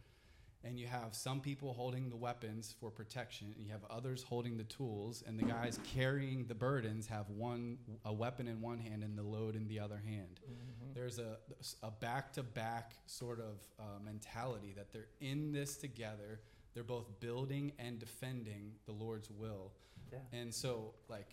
[0.63, 4.59] and you have some people holding the weapons for protection and you have others holding
[4.59, 9.03] the tools and the guys carrying the burdens have one a weapon in one hand
[9.03, 10.93] and the load in the other hand Mm-hmm.
[10.95, 11.39] there's a,
[11.83, 16.41] a back-to-back sort of uh, mentality that they're in this together
[16.75, 19.73] they're both building and defending the lord's will
[20.13, 20.19] Yeah.
[20.39, 21.29] and so like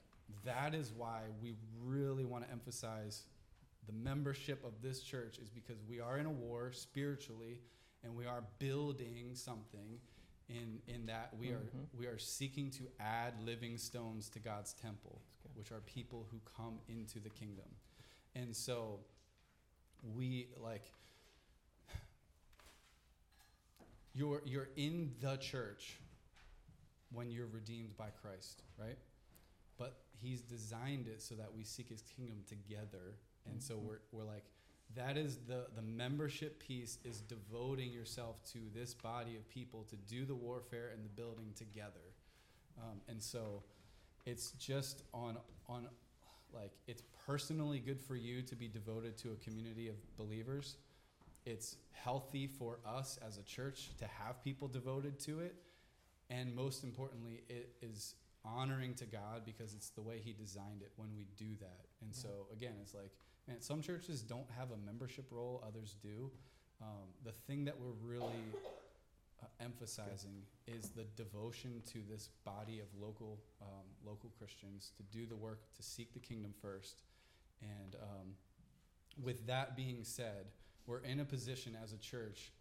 [0.46, 3.24] that is why we really want to emphasize
[3.88, 7.62] the membership of this church is because we are in a war spiritually
[8.04, 10.00] and we are building something
[10.50, 11.88] in in that we are Mhm.
[11.94, 15.22] we are seeking to add living stones to God's temple,
[15.56, 17.70] which are people who come into the kingdom.
[18.36, 19.04] And so
[20.04, 20.84] we like
[24.14, 26.00] you're you're in the church
[27.12, 28.98] when you're redeemed by Christ, right?
[29.78, 33.16] But he's designed it so that we seek his kingdom together.
[33.52, 33.84] And so Mhm.
[33.84, 34.46] we're we're like
[34.96, 39.96] that is the the membership piece is devoting yourself to this body of people to
[39.98, 42.14] do the warfare and the building together
[42.82, 43.64] um, and so
[44.26, 45.38] it's just on
[45.68, 45.90] on
[46.54, 50.78] like it's personally good for you to be devoted to a community of believers
[51.46, 55.56] it's healthy for us as a church to have people devoted to it
[56.30, 60.92] and most importantly it is honoring to god because it's the way he designed it
[60.96, 62.22] when we do that and Yeah.
[62.22, 63.12] so again it's like
[63.48, 66.30] man some churches don't have a membership role others do
[66.82, 68.54] um, the thing that we're really
[69.42, 75.26] uh, emphasizing is the devotion to this body of local um, local Christians to do
[75.26, 77.02] the work to seek the kingdom first.
[77.62, 78.28] And um,
[79.24, 80.46] with that being said,
[80.86, 82.52] we're in a position as a church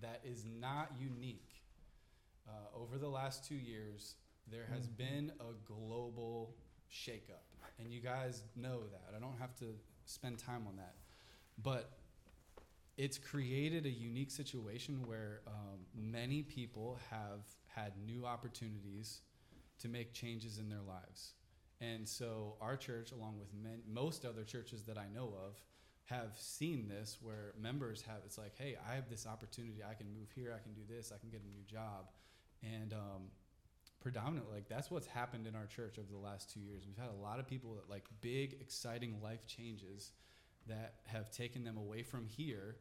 [0.00, 1.50] that is not unique.
[2.48, 4.14] Uh, over the last two years,
[4.50, 4.96] there has Mhm.
[4.96, 6.54] been a global
[6.90, 7.42] shakeup,
[7.80, 9.14] and you guys know that.
[9.16, 9.76] I don't have to
[10.08, 10.94] spend time on that,
[11.62, 11.90] but
[12.96, 19.20] it's created a unique situation where um, many people have had new opportunities
[19.80, 21.34] to make changes in their lives.
[21.80, 25.60] And so our church, along with men, most other churches that I know of,
[26.06, 29.82] have seen this where members have, it's like, hey, I have this opportunity.
[29.88, 30.52] I can move here.
[30.58, 31.12] I can do this.
[31.14, 32.10] I can get a new job.
[32.62, 33.28] And um,
[34.00, 36.84] predominantly, like, that's what's happened in our church over the last two years.
[36.86, 40.12] We've had a lot of people that, like, big, exciting life changes
[40.66, 42.76] that have taken them away from here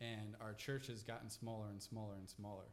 [0.00, 2.66] and our church has gotten smaller and smaller and smaller.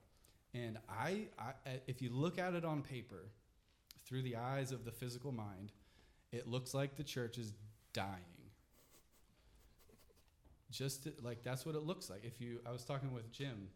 [0.53, 3.29] And I, I, eh, if you look at it on paper,
[4.05, 5.71] through the eyes of the physical mind,
[6.31, 7.53] it looks like the church is
[7.93, 8.19] dying.
[10.71, 12.23] Just to, like that's what it looks like.
[12.23, 13.67] If you, I was talking with Jim.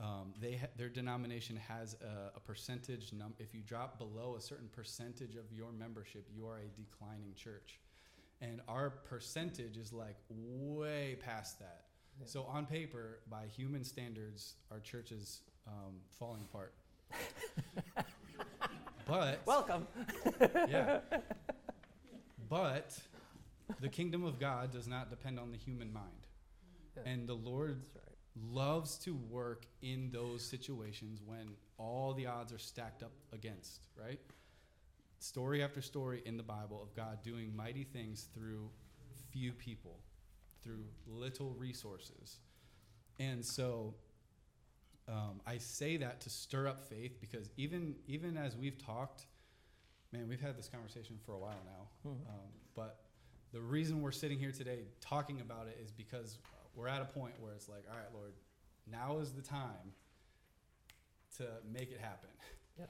[0.00, 3.34] Um, they ha- their denomination has a, a percentage num.
[3.38, 7.80] If you drop below a certain percentage of your membership, you are a declining church,
[8.40, 11.86] and our percentage is like way past that.
[12.20, 12.26] Yeah.
[12.26, 16.74] So on paper, by human standards, our church is um, falling apart.
[19.06, 19.86] but Welcome.
[20.68, 21.00] yeah,
[22.48, 22.96] but
[23.80, 26.26] the kingdom of God does not depend on the human mind,
[26.96, 27.10] Yeah.
[27.10, 28.07] and the Lord right.
[28.36, 34.20] Loves to work in those situations when all the odds are stacked up against, right?
[35.18, 38.70] Story after story in the Bible of God doing mighty things through
[39.30, 39.98] few people,
[40.62, 42.38] through little resources.
[43.18, 43.94] And so
[45.08, 49.26] um, I say that to stir up faith because even even as we've talked,
[50.12, 52.10] man, we've had this conversation for a while now.
[52.10, 52.28] Mhm.
[52.28, 53.00] Um, but
[53.52, 56.38] the reason we're sitting here today talking about it is because
[56.78, 58.32] we're at a point where it's like, all right, Lord,
[58.90, 59.92] now is the time
[61.36, 62.30] to make it happen.
[62.78, 62.84] Yeah.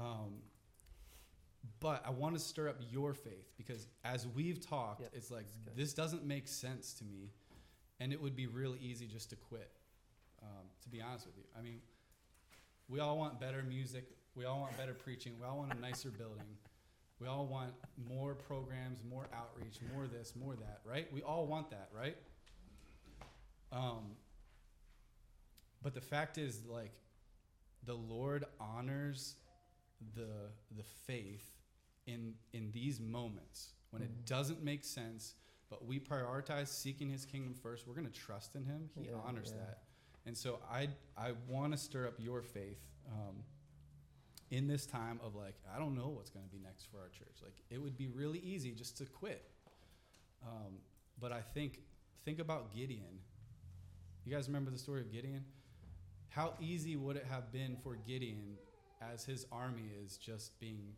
[0.00, 0.38] Um,
[1.80, 5.46] but I want to stir up your faith because as we've talked, Yep, it's like
[5.64, 5.76] good.
[5.76, 7.30] this doesn't make sense to me,
[8.00, 9.70] and it would be really easy just to quit.
[10.42, 11.80] Um, to be honest with you, I mean,
[12.88, 16.10] we all want better music, we all want better preaching, we all want a nicer
[16.18, 16.56] building,
[17.20, 17.72] we all want
[18.08, 21.12] more programs, more outreach, more this, more that, right?
[21.12, 22.16] We all want that, right?
[23.72, 24.16] Um,
[25.82, 26.92] but the fact is, like,
[27.84, 29.36] the Lord honors
[30.14, 31.50] the the faith
[32.06, 34.06] in in these moments when Mhm.
[34.06, 35.34] it doesn't make sense,
[35.68, 37.86] but we prioritize seeking His kingdom first.
[37.86, 38.90] We're going to trust in Him.
[38.94, 39.58] He Yeah, honors yeah.
[39.64, 39.84] that,
[40.24, 42.80] and so I I want to stir up your faith.
[43.08, 43.44] Um,
[44.50, 47.08] in this time of like, I don't know what's going to be next for our
[47.08, 47.42] church.
[47.42, 49.50] Like, it would be really easy just to quit.
[50.42, 50.80] Um,
[51.18, 51.82] but I think
[52.24, 53.20] think about Gideon.
[54.26, 55.44] You guys remember the story of Gideon?
[56.30, 58.56] How easy would it have been for Gideon
[59.00, 60.94] as his army is just being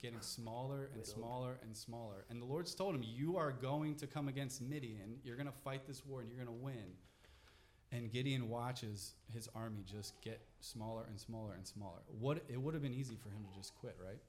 [0.00, 1.06] getting smaller and Whittled.
[1.06, 2.24] smaller and smaller?
[2.30, 5.16] And the Lord's told him, You are going to come against Midian.
[5.24, 6.94] You're going to fight this war and you're going to win.
[7.90, 11.98] And Gideon watches his army just get smaller and smaller and smaller.
[12.16, 14.20] What it would have been easy for him to just quit, right?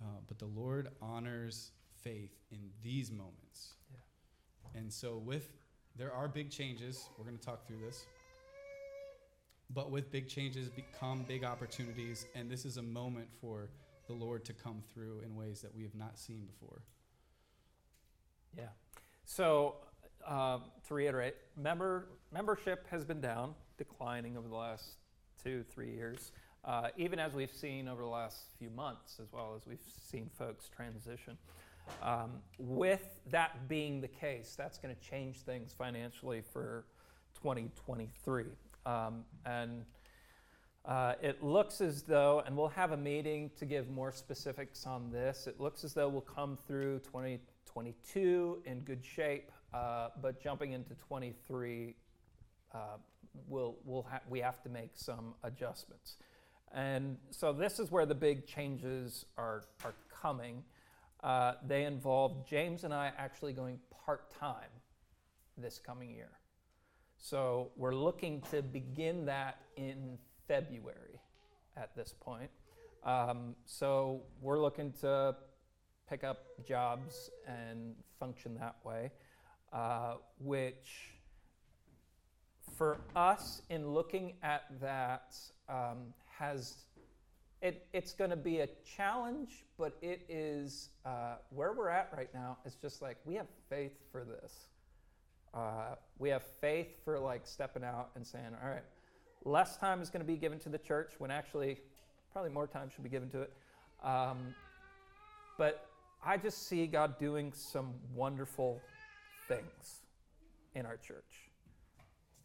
[0.00, 1.72] Uh, but the Lord honors
[2.04, 3.74] faith in these moments.
[4.76, 5.50] And so, with
[5.96, 7.08] there are big changes.
[7.16, 8.06] We're going to talk through this.
[9.70, 13.70] But with big changes become big opportunities, and this is a moment for
[14.06, 16.82] the Lord to come through in ways that we have not seen before.
[18.56, 18.68] Yeah.
[19.24, 19.76] So
[20.26, 24.84] um, to reiterate, member membership has been down, declining over the last
[25.42, 26.32] two, three years.
[26.64, 29.78] Uh, even as we've seen over the last few months, as well as we've
[30.10, 31.36] seen folks transition.
[32.02, 36.84] Um, with that being the case, that's going to change things financially for
[37.42, 38.44] 2023.
[38.86, 39.84] Um, and
[40.84, 45.10] uh, it looks as though, and we'll have a meeting to give more specifics on
[45.10, 50.72] this, it looks as though we'll come through 2022 in good shape, uh, but jumping
[50.72, 51.94] into 23,
[52.74, 52.78] uh,
[53.48, 56.16] we'll, we'll ha- we have to make some adjustments.
[56.72, 60.64] And so this is where the big changes are, are coming.
[61.24, 64.68] Uh, they involve James and I actually going part time
[65.56, 66.32] this coming year.
[67.16, 71.18] So we're looking to begin that in February
[71.78, 72.50] at this point.
[73.04, 75.34] Um, so we're looking to
[76.10, 79.10] pick up jobs and function that way,
[79.72, 81.14] uh, which
[82.76, 85.34] for us in looking at that
[85.70, 86.84] um, has
[87.62, 92.32] it, it's going to be a challenge, but it is uh, where we're at right
[92.34, 92.58] now.
[92.64, 94.68] It's just like we have faith for this.
[95.54, 98.82] Uh, we have faith for like stepping out and saying, all right,
[99.44, 101.78] less time is going to be given to the church when actually
[102.32, 103.52] probably more time should be given to it.
[104.02, 104.54] Um,
[105.56, 105.86] but
[106.24, 108.80] I just see God doing some wonderful
[109.46, 110.02] things
[110.74, 111.50] in our church.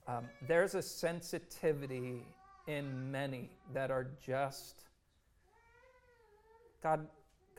[0.07, 2.25] Um, there's a sensitivity
[2.67, 4.83] in many that are just
[6.81, 7.07] God.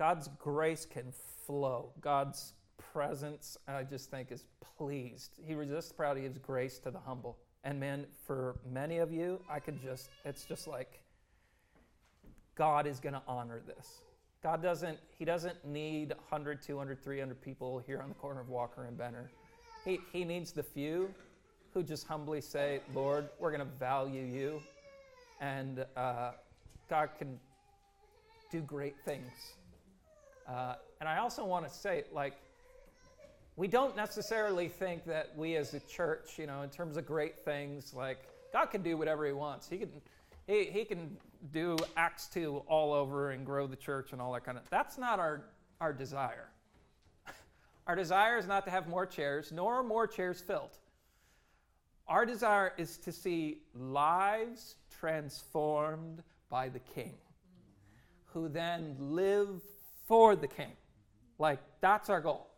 [0.00, 1.12] God's grace can
[1.46, 1.92] flow.
[2.00, 2.54] God's
[2.92, 4.44] presence, I just think, is
[4.78, 5.32] pleased.
[5.46, 6.16] He resists the proud.
[6.16, 7.36] He gives grace to the humble.
[7.64, 11.02] And man, for many of you, I could just, it's just like,
[12.54, 14.00] God is going to honor this.
[14.42, 18.84] God doesn't, He doesn't need 100, 200, 300 people here on the corner of Walker
[18.84, 19.30] and Benner.
[19.84, 21.12] He, he needs the few
[21.74, 24.62] who just humbly say, Lord, we're going to value you.
[25.40, 26.32] And uh,
[26.88, 27.38] God can
[28.50, 29.30] do great things.
[30.48, 32.34] Uh, and I also want to say, like,
[33.56, 37.44] we don't necessarily think that we as a church, you know, in terms of great
[37.44, 38.18] things, like
[38.52, 39.68] God can do whatever He wants.
[39.68, 39.90] He can,
[40.46, 41.16] he, he can
[41.52, 44.64] do Acts two all over and grow the church and all that kind of.
[44.70, 45.44] That's not our
[45.80, 46.48] our desire.
[47.86, 50.78] Our desire is not to have more chairs, nor more chairs filled.
[52.06, 57.14] Our desire is to see lives transformed by the King,
[58.32, 59.60] who then live
[60.06, 60.72] for the King.
[61.38, 62.48] Like that's our goal.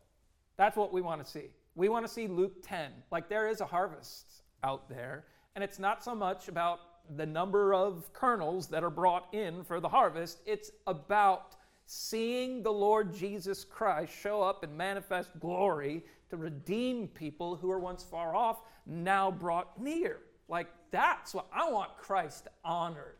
[0.56, 1.46] That's what we want to see.
[1.74, 2.90] We want to see Luke 10.
[3.10, 5.24] Like there is a harvest out there.
[5.54, 6.80] And it's not so much about
[7.16, 11.56] the number of kernels that are brought in for the harvest, it's about
[11.86, 17.78] seeing the Lord Jesus Christ show up and manifest glory to redeem people who are
[17.78, 20.20] once far off, now brought near.
[20.48, 23.18] Like, that's what I want Christ honored.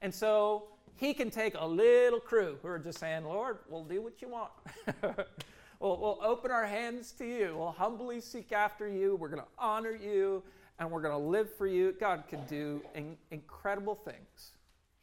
[0.00, 4.00] And so he can take a little crew who are just saying, Lord, we'll do
[4.02, 4.52] what you want.
[5.80, 7.54] we'll, we'll open our hands to you.
[7.56, 9.16] We'll humbly seek after you.
[9.16, 10.42] We're going to honor you
[10.78, 11.94] and we're going to live for you.
[11.98, 14.52] God can do in, incredible things.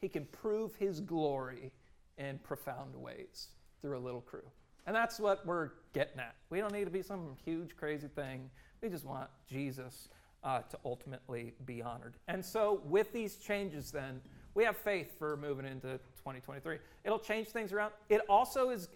[0.00, 1.72] He can prove his glory
[2.18, 3.48] in profound ways
[3.80, 4.42] through a little crew.
[4.86, 6.34] And that's what we're getting at.
[6.50, 8.50] We don't need to be some huge, crazy thing.
[8.82, 10.08] We just want Jesus
[10.42, 12.14] uh, to ultimately be honored.
[12.28, 14.20] And so, with these changes, then,
[14.54, 16.78] we have faith for moving into 2023.
[17.04, 17.92] It'll change things around.
[18.08, 18.88] It also is,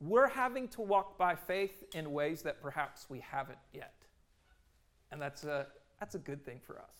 [0.00, 3.94] we're having to walk by faith in ways that perhaps we haven't yet.
[5.12, 5.66] And that's a,
[6.00, 6.94] that's a good thing for us,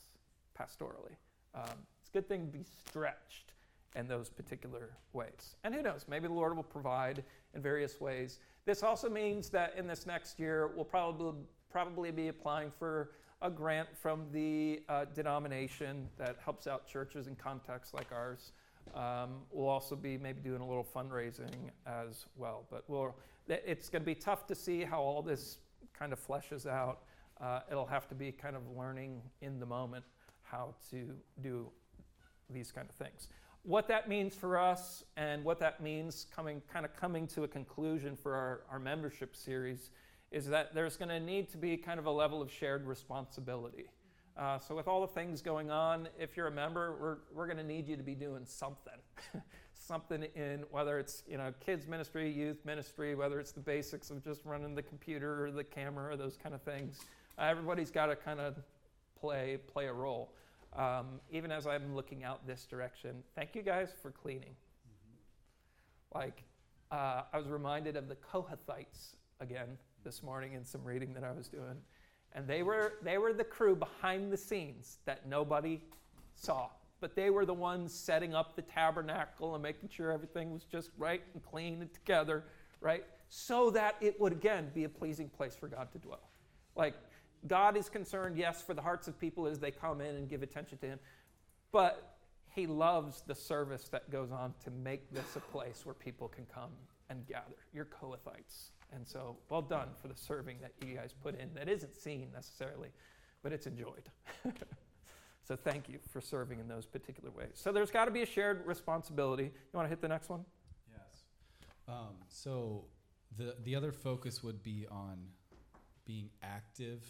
[0.58, 1.16] pastorally.
[1.54, 3.52] Um, it's a good thing to be stretched
[3.94, 5.56] in those particular ways.
[5.64, 7.24] And who knows, maybe the Lord will provide
[7.54, 8.40] in various ways.
[8.66, 11.32] This also means that in this next year, we'll probably,
[11.70, 17.34] probably be applying for a grant from the uh, denomination that helps out churches in
[17.36, 18.52] contexts like ours.
[18.94, 22.64] Um, we'll also be maybe doing a little fundraising as well.
[22.70, 23.14] But we'll,
[23.48, 25.58] it's going to be tough to see how all this
[25.98, 27.00] kind of fleshes out.
[27.40, 30.04] Uh, it'll have to be kind of learning in the moment
[30.42, 31.10] how to
[31.42, 31.68] do
[32.48, 33.28] these kind of things.
[33.64, 37.48] What that means for us and what that means coming kind of coming to a
[37.48, 39.90] conclusion for our, our membership series
[40.30, 43.86] is that there's going to need to be kind of a level of shared responsibility.
[44.36, 47.56] Uh, so, with all the things going on, if you're a member, we're, we're going
[47.56, 48.98] to need you to be doing something.
[49.74, 54.22] something in whether it's you know kids ministry, youth ministry, whether it's the basics of
[54.22, 57.00] just running the computer or the camera or those kind of things.
[57.38, 58.56] Uh, everybody's got to kind of
[59.18, 60.32] play play a role.
[60.74, 64.54] Um, even as I'm looking out this direction, thank you guys for cleaning.
[64.90, 66.18] Mm-hmm.
[66.18, 66.42] Like
[66.90, 71.32] uh, I was reminded of the Kohathites again this morning in some reading that I
[71.32, 71.76] was doing.
[72.32, 75.80] And they were, they were the crew behind the scenes that nobody
[76.36, 76.68] saw.
[77.00, 80.90] But they were the ones setting up the tabernacle and making sure everything was just
[80.96, 82.44] right and clean and together,
[82.80, 83.04] right?
[83.30, 86.30] So that it would again be a pleasing place for God to dwell.
[86.76, 86.94] Like,
[87.48, 90.42] God is concerned, yes, for the hearts of people as they come in and give
[90.42, 90.98] attention to Him,
[91.72, 92.16] but
[92.54, 96.46] He loves the service that goes on to make this a place where people can
[96.52, 96.70] come
[97.10, 97.56] and gather.
[97.74, 98.70] You're Kohathites.
[98.92, 102.28] And so, well done for the serving that you guys put in that isn't seen
[102.32, 102.90] necessarily,
[103.42, 104.08] but it's enjoyed.
[105.46, 107.50] so, thank you for serving in those particular ways.
[107.54, 109.44] So, there's got to be a shared responsibility.
[109.44, 110.44] You want to hit the next one?
[110.90, 111.24] Yes.
[111.88, 112.84] Um, so,
[113.36, 115.18] the, the other focus would be on
[116.06, 117.04] being active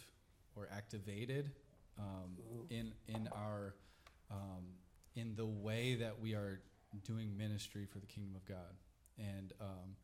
[0.57, 1.53] or activated
[1.99, 2.37] um,
[2.71, 3.75] in, in our
[4.31, 4.65] um,
[5.15, 6.61] in the way that we are
[7.05, 8.75] doing ministry for the kingdom of God.
[9.19, 9.97] And um,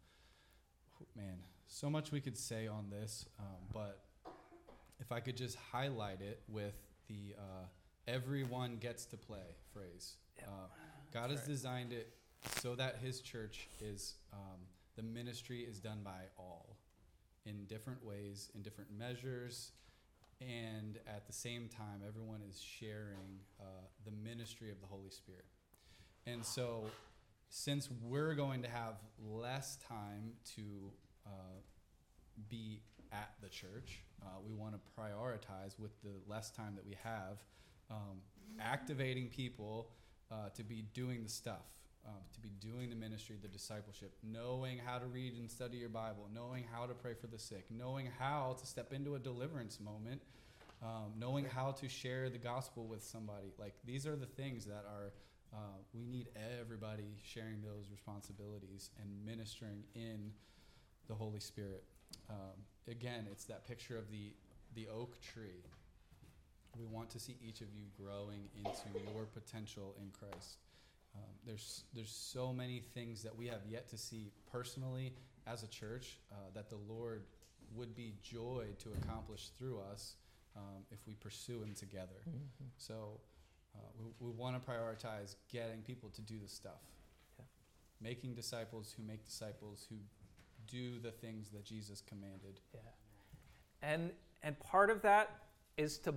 [1.16, 1.38] man,
[1.72, 4.04] so much we could say on this, um, but
[5.00, 6.74] if I could just highlight it with
[7.08, 7.64] the uh,
[8.06, 10.16] everyone gets to play phrase.
[10.36, 10.48] Yep.
[10.48, 10.66] Uh,
[11.14, 11.48] God has right.
[11.48, 12.12] designed it
[12.60, 14.60] so that His church is, um,
[14.96, 16.76] the ministry is done by all
[17.46, 19.72] in different ways, in different measures,
[20.42, 23.64] and at the same time, everyone is sharing uh,
[24.04, 25.46] the ministry of the Holy Spirit.
[26.26, 26.84] And so,
[27.48, 30.92] since we're going to have less time to
[31.26, 31.60] uh,
[32.48, 32.80] be
[33.12, 34.02] at the church.
[34.22, 37.38] Uh, we want to prioritize with the less time that we have,
[37.90, 38.20] um,
[38.60, 39.88] activating people
[40.30, 41.66] uh, to be doing the stuff,
[42.06, 45.88] um, to be doing the ministry, the discipleship, knowing how to read and study your
[45.88, 49.78] Bible, knowing how to pray for the sick, knowing how to step into a deliverance
[49.80, 50.22] moment,
[50.82, 53.52] um, knowing how to share the gospel with somebody.
[53.58, 55.12] Like these are the things that are.
[55.54, 56.30] Uh, we need
[56.62, 60.32] everybody sharing those responsibilities and ministering in
[61.12, 61.84] the Holy Spirit.
[62.30, 62.56] Um,
[62.88, 64.32] again, it's that picture of the
[64.74, 65.62] the oak tree.
[66.78, 70.56] We want to see each of you growing into your potential in Christ.
[71.14, 75.12] Um, there's there's so many things that we have yet to see personally
[75.46, 77.24] as a church uh, that the Lord
[77.74, 80.16] would be joy to accomplish through us
[80.56, 82.20] um, if we pursue Him together.
[82.26, 82.64] Mm-hmm.
[82.78, 83.20] So
[83.74, 86.82] uh, we, we want to prioritize getting people to do the stuff,
[87.38, 87.44] yeah.
[88.00, 89.96] making disciples who make disciples who
[90.72, 92.58] do the things that Jesus commanded.
[92.72, 92.80] Yeah.
[93.82, 94.10] And
[94.42, 95.30] and part of that
[95.76, 96.14] is to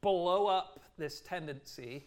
[0.00, 2.04] blow up this tendency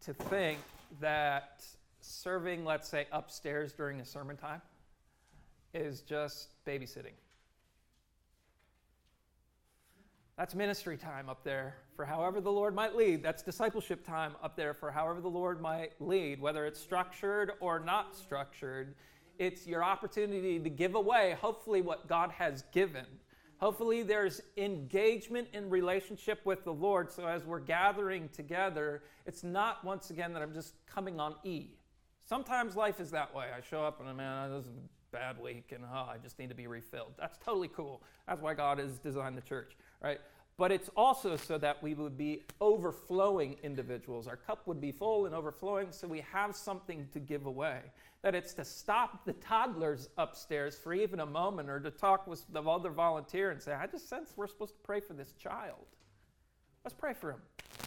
[0.00, 0.58] to think
[1.00, 1.64] that
[2.00, 4.62] serving, let's say, upstairs during a sermon time
[5.74, 7.12] is just babysitting.
[10.38, 13.22] That's ministry time up there for however the Lord might lead.
[13.22, 17.80] That's discipleship time up there for however the Lord might lead, whether it's structured or
[17.80, 18.94] not structured.
[19.38, 23.06] It's your opportunity to give away, hopefully, what God has given.
[23.58, 27.10] Hopefully, there's engagement in relationship with the Lord.
[27.10, 31.68] So, as we're gathering together, it's not once again that I'm just coming on E.
[32.24, 33.46] Sometimes life is that way.
[33.56, 36.38] I show up and, I'm, man, this is a bad week and oh, I just
[36.38, 37.12] need to be refilled.
[37.18, 38.02] That's totally cool.
[38.26, 40.20] That's why God has designed the church, right?
[40.58, 44.26] But it's also so that we would be overflowing individuals.
[44.26, 47.80] Our cup would be full and overflowing, so we have something to give away.
[48.26, 52.44] That it's to stop the toddlers upstairs for even a moment or to talk with
[52.52, 55.86] the other volunteer and say, I just sense we're supposed to pray for this child.
[56.84, 57.38] Let's pray for him.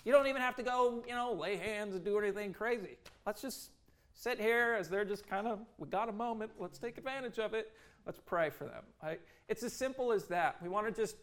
[0.06, 2.96] You don't even have to go, you know, lay hands and do anything crazy.
[3.26, 3.72] Let's just
[4.14, 7.54] sit here as they're just kind of, we got a moment, let's take advantage of
[7.54, 7.74] it.
[8.06, 8.86] Let's pray for them.
[9.04, 9.20] Right?
[9.50, 10.56] It's as simple as that.
[10.64, 11.18] We want to just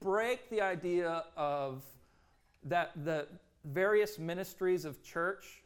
[0.00, 1.82] break the idea of
[2.62, 3.26] that the
[3.66, 5.62] various ministries of church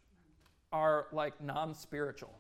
[0.73, 2.35] are like non spiritual.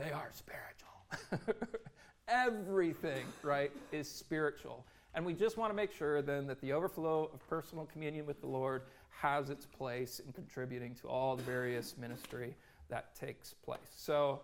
[0.00, 1.68] They are spiritual.
[2.28, 4.86] Everything, right, is spiritual.
[5.14, 8.40] And we just want to make sure then that the overflow of personal communion with
[8.40, 12.54] the Lord has its place in contributing to all the various ministry
[12.88, 13.78] that takes place.
[13.94, 14.40] So,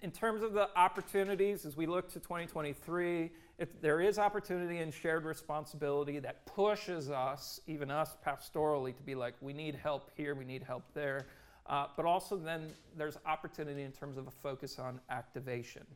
[0.00, 4.94] in terms of the opportunities, as we look to 2023, if there is opportunity and
[4.94, 10.34] shared responsibility that pushes us, even us pastorally, to be like, we need help here,
[10.34, 11.26] we need help there.
[11.66, 15.86] Uh, but also, then there's opportunity in terms of a focus on activation.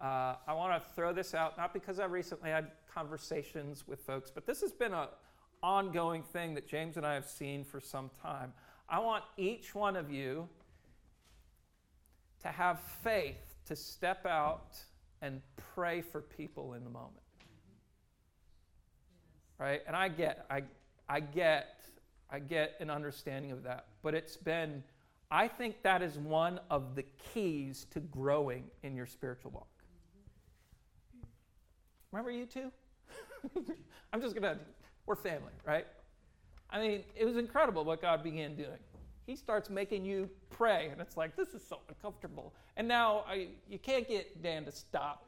[0.00, 4.30] Uh, I want to throw this out, not because I recently had conversations with folks,
[4.30, 5.08] but this has been an
[5.62, 8.54] ongoing thing that James and I have seen for some time.
[8.88, 10.48] I want each one of you
[12.42, 14.78] to have faith to step out
[15.22, 15.42] and
[15.74, 17.16] pray for people in the moment.
[19.58, 19.82] Right?
[19.86, 20.62] And I get, I,
[21.08, 21.84] I get,
[22.30, 23.84] I get an understanding of that.
[24.02, 24.82] But it's been,
[25.30, 29.68] I think that is one of the keys to growing in your spiritual walk.
[32.12, 32.72] Remember you two?
[34.12, 34.58] I'm just gonna,
[35.06, 35.86] we're family, right?
[36.68, 38.78] I mean, it was incredible what God began doing
[39.30, 40.88] he starts making you pray.
[40.90, 42.52] And it's like, this is so uncomfortable.
[42.76, 45.24] And now I, you can't get Dan to stop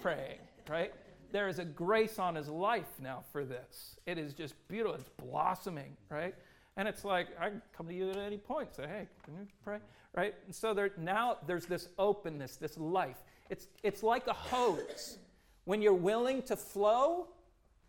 [0.00, 0.38] praying,
[0.68, 0.92] right?
[1.32, 3.96] There is a grace on his life now for this.
[4.04, 4.94] It is just beautiful.
[4.94, 6.34] It's blossoming, right?
[6.76, 9.46] And it's like, I can come to you at any point, say, hey, can you
[9.64, 9.78] pray?
[10.14, 10.34] Right?
[10.44, 13.16] And so there, now there's this openness, this life.
[13.48, 15.18] It's, it's like a hose.
[15.64, 17.28] When you're willing to flow,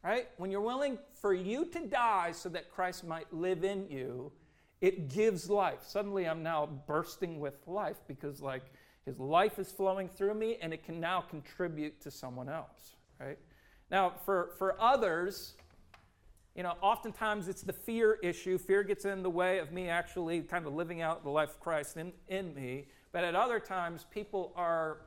[0.03, 0.27] right?
[0.37, 4.31] When you're willing for you to die so that Christ might live in you,
[4.79, 5.79] it gives life.
[5.85, 8.63] Suddenly I'm now bursting with life because like
[9.05, 13.37] his life is flowing through me and it can now contribute to someone else, right?
[13.89, 15.55] Now for for others,
[16.57, 18.57] you know, oftentimes it's the fear issue.
[18.57, 21.59] Fear gets in the way of me actually kind of living out the life of
[21.59, 22.87] Christ in, in me.
[23.11, 24.97] But at other times, people are,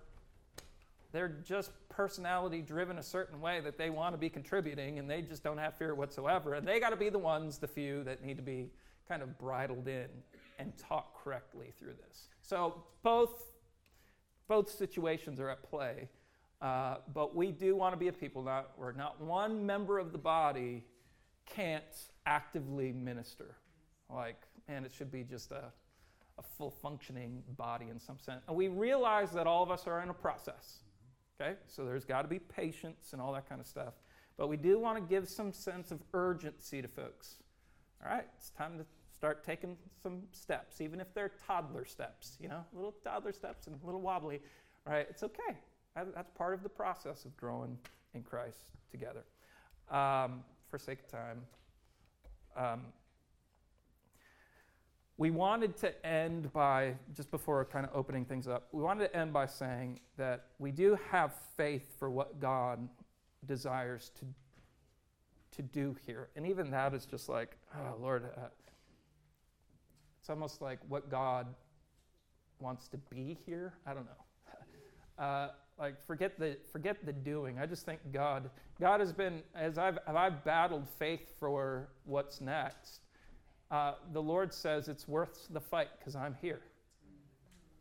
[1.11, 5.23] they're just personality driven a certain way that they want to be contributing and they
[5.23, 6.55] just don't have fear whatsoever.
[6.55, 8.71] And they got to be the ones, the few, that need to be
[9.09, 10.07] kind of bridled in
[10.61, 12.29] and taught correctly through this.
[12.43, 13.43] So both,
[14.47, 16.09] both situations are at play,
[16.63, 20.13] uh, but we do want to be a people not, where not one member of
[20.13, 20.85] the body
[21.47, 21.85] can't
[22.27, 23.57] actively minister.
[24.09, 25.65] Like, man, it should be just a,
[26.39, 28.43] a full functioning body in some sense.
[28.49, 30.81] And we realize that all of us are in a process.
[31.41, 31.57] Okay?
[31.67, 33.95] So there's got to be patience and all that kind of stuff.
[34.37, 37.37] But we do want to give some sense of urgency to folks.
[38.03, 42.49] All right, it's time to start taking some steps, even if they're toddler steps, you
[42.49, 44.41] know, little toddler steps and a little wobbly,
[44.87, 45.07] right?
[45.11, 45.59] It's okay.
[45.95, 47.77] That's part of the process of growing
[48.15, 49.25] in Christ together.
[49.91, 51.43] Um, for sake of time,
[52.57, 52.81] um,
[55.17, 59.17] we wanted to end by, just before kind of opening things up, we wanted to
[59.17, 62.89] end by saying that we do have faith for what God
[63.47, 64.25] desires to,
[65.57, 66.29] to do here.
[66.37, 68.47] And even that is just like, oh, Lord, uh,
[70.21, 71.47] it's almost like what God
[72.59, 73.75] wants to be here.
[73.87, 75.23] I don't know.
[75.23, 75.49] uh,
[75.81, 77.59] like forget the forget the doing.
[77.59, 83.01] I just think God God has been as I've I've battled faith for what's next.
[83.71, 86.61] Uh, the Lord says it's worth the fight because I'm here.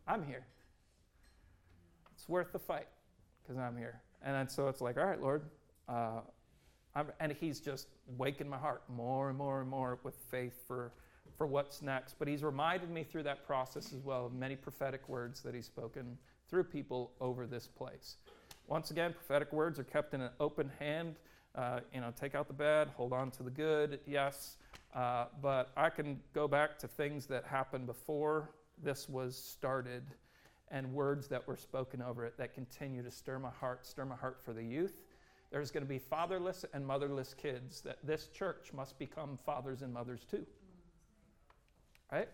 [0.06, 0.46] I'm here.
[2.14, 2.88] It's worth the fight
[3.42, 4.00] because I'm here.
[4.22, 5.42] And so it's like, all right, Lord.
[5.88, 6.20] Uh,
[7.20, 10.92] and He's just waking my heart more and more and more with faith for
[11.36, 12.16] for what's next.
[12.18, 15.64] But he's reminded me through that process as well of many prophetic words that he's
[15.64, 16.18] spoken
[16.50, 18.16] through people over this place.
[18.66, 21.16] Once again, prophetic words are kept in an open hand
[21.52, 24.56] Uh, you know, take out the bad, hold on to the good, yes.
[24.94, 28.50] Uh, but I can go back to things that happened before
[28.84, 30.04] this was started
[30.70, 34.14] and words that were spoken over it that continue to stir my heart, stir my
[34.14, 35.02] heart for the youth.
[35.50, 39.92] There's going to be fatherless and motherless kids that this church must become fathers and
[39.92, 40.46] mothers too.
[42.12, 42.28] Right?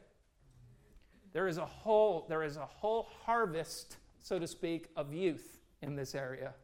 [1.32, 5.96] There is a whole there is a whole harvest, so to speak, of youth in
[5.96, 6.54] this area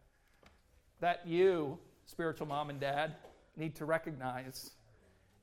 [1.01, 3.17] that you, spiritual mom and dad,
[3.57, 4.71] need to recognize.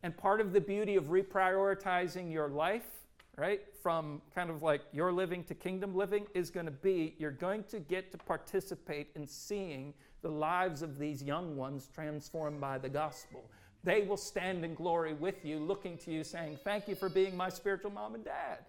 [0.03, 2.99] And part of the beauty of reprioritizing your life
[3.39, 7.31] right, from kind of like your living to kingdom living is going to be you're
[7.31, 12.77] going to get to participate in seeing the lives of these young ones transformed by
[12.77, 13.49] the gospel.
[13.83, 17.37] They will stand in glory with you, looking to you, saying, Thank you for being
[17.37, 18.59] my spiritual mom and dad.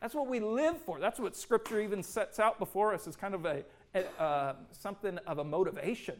[0.00, 0.98] That's what we live for.
[0.98, 5.18] That's what Scripture even sets out before us as kind of a, a uh, something
[5.26, 6.16] of a motivation.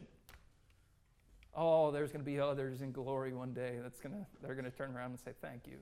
[1.55, 4.09] Oh, there's going to be others in glory one day that's to
[4.41, 5.77] they're going to turn around and say thank you.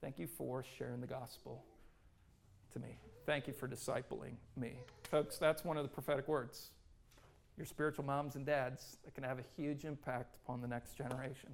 [0.00, 1.64] Thank you for sharing the gospel
[2.72, 2.98] to me.
[3.26, 4.72] Thank you for discipling me.
[5.10, 6.70] Folks, that's one of the prophetic words.
[7.56, 11.50] Your spiritual moms and dads that can have a huge impact upon the next generation.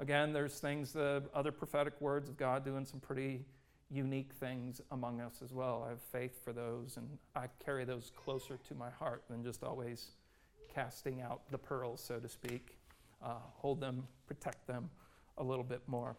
[0.00, 3.44] Again, there's things, the other prophetic words of God doing some pretty
[3.90, 5.84] unique things among us as well.
[5.86, 9.62] I have faith for those, and I carry those closer to my heart than just
[9.62, 10.08] always
[10.74, 12.76] casting out the pearls, so to speak.
[13.22, 14.90] Uh, hold them, protect them
[15.38, 16.16] a little bit more.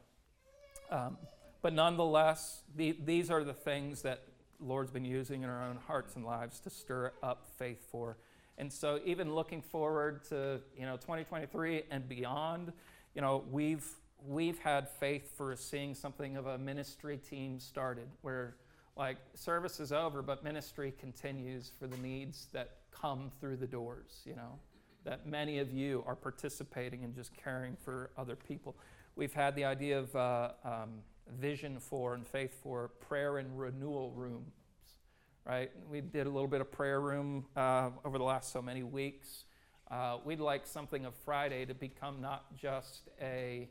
[0.89, 1.17] Um,
[1.61, 4.23] but nonetheless, the, these are the things that
[4.59, 8.17] Lord's been using in our own hearts and lives to stir up faith for.
[8.57, 12.73] And so, even looking forward to you know 2023 and beyond,
[13.15, 13.85] you know we've
[14.25, 18.55] we've had faith for seeing something of a ministry team started where
[18.95, 24.21] like service is over, but ministry continues for the needs that come through the doors,
[24.25, 24.59] you know,
[25.05, 28.75] that many of you are participating in just caring for other people.
[29.15, 30.89] We've had the idea of uh, um,
[31.39, 34.51] vision for and faith for prayer and renewal rooms,
[35.45, 35.71] right?
[35.89, 39.45] We did a little bit of prayer room uh, over the last so many weeks.
[39.89, 43.69] Uh, we'd like something of Friday to become not just a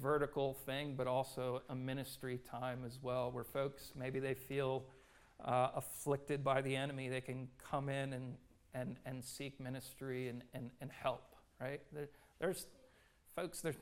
[0.00, 4.84] vertical thing, but also a ministry time as well, where folks maybe they feel
[5.44, 8.34] uh, afflicted by the enemy, they can come in and
[8.74, 11.80] and, and seek ministry and, and, and help, right?
[11.92, 12.08] There,
[12.40, 12.66] there's
[13.34, 13.76] folks, there's,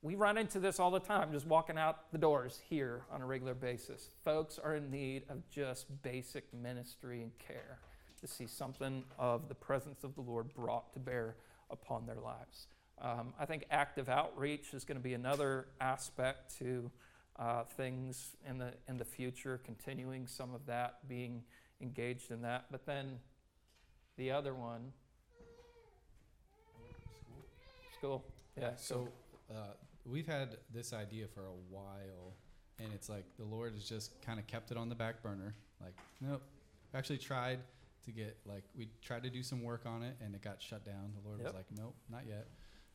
[0.00, 3.26] we run into this all the time, just walking out the doors here on a
[3.26, 4.10] regular basis.
[4.24, 7.80] Folks are in need of just basic ministry and care
[8.20, 11.36] to see something of the presence of the Lord brought to bear
[11.70, 12.68] upon their lives.
[13.00, 16.90] Um, I think active outreach is going to be another aspect to
[17.36, 21.44] uh, things in the in the future, continuing some of that, being
[21.80, 22.66] engaged in that.
[22.70, 23.18] But then
[24.16, 24.92] the other one,
[27.96, 28.24] school.
[28.60, 28.70] Yeah.
[28.76, 29.08] So
[29.50, 29.74] uh,
[30.04, 32.34] we've had this idea for a while,
[32.78, 35.54] and it's like the Lord has just kind of kept it on the back burner.
[35.80, 36.42] Like, nope.
[36.92, 37.60] We actually tried
[38.06, 40.84] to get like we tried to do some work on it, and it got shut
[40.84, 41.12] down.
[41.22, 41.46] The Lord Yep.
[41.46, 42.48] was like, nope, not yet.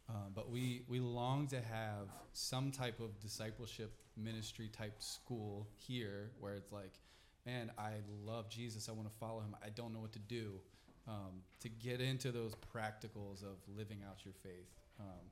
[0.10, 6.32] Um, but we we long to have some type of discipleship ministry type school here,
[6.40, 7.00] where it's like,
[7.46, 7.94] man, I
[8.26, 8.90] love Jesus.
[8.90, 9.56] I want to follow him.
[9.64, 10.60] I don't know what to do
[11.08, 14.70] um, to get into those practicals of living out your faith.
[15.00, 15.26] Um,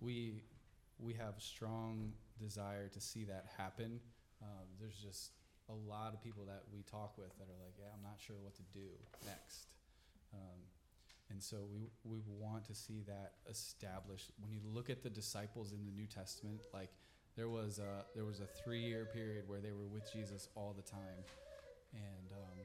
[0.00, 0.42] we
[0.98, 4.00] we have a strong desire to see that happen.
[4.42, 5.32] Um, there's just
[5.68, 8.36] a lot of people that we talk with that are like, yeah, I'm not sure
[8.42, 8.86] what to do
[9.26, 9.66] next.
[10.32, 10.60] Um,
[11.30, 14.30] and so we we want to see that established.
[14.40, 16.90] When you look at the disciples in the New Testament, like
[17.36, 20.74] there was a there was a three year period where they were with Jesus all
[20.76, 21.24] the time,
[21.92, 22.58] and um,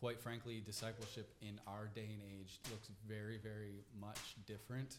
[0.00, 4.96] quite frankly, discipleship in our day and age looks very very much different,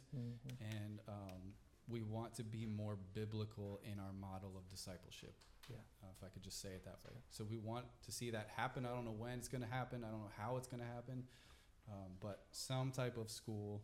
[0.59, 1.53] and um,
[1.89, 5.33] we want to be more biblical in our model of discipleship.
[5.69, 5.75] Yeah.
[6.01, 7.15] Uh, if I could just say it that way.
[7.29, 8.85] So we want to see that happen.
[8.85, 10.03] I don't know when it's going to happen.
[10.07, 11.23] I don't know how it's going to happen.
[11.89, 13.81] Um, but some type of school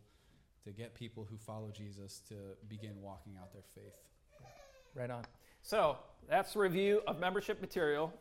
[0.64, 2.34] to get people who follow Jesus to
[2.68, 3.94] begin walking out their faith.
[4.94, 5.24] Right on.
[5.62, 5.96] So
[6.28, 8.12] that's a review of membership material.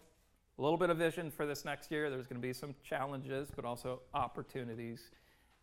[0.57, 2.09] A little bit of vision for this next year.
[2.09, 5.09] There's going to be some challenges, but also opportunities.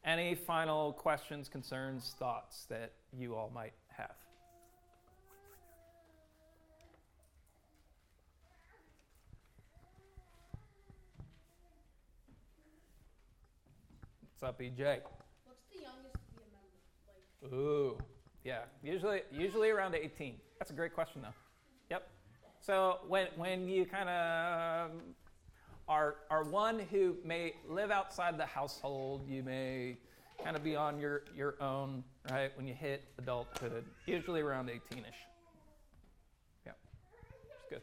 [0.04, 4.16] Any final questions, concerns, thoughts that you all might have?
[14.41, 15.01] What's up, EJ?
[15.45, 17.43] What's the youngest to be a member?
[17.43, 17.99] Like, Ooh,
[18.43, 18.61] yeah.
[18.82, 20.36] Usually, usually around 18.
[20.59, 21.34] That's a great question, though.
[21.91, 22.09] Yep.
[22.62, 24.93] So when when you kind of
[25.88, 29.99] are are one who may live outside the household, you may
[30.43, 34.80] kind of be on your, your own, right, when you hit adulthood, usually around 18
[35.01, 35.05] ish.
[36.64, 36.72] Yeah,
[37.59, 37.82] it's good.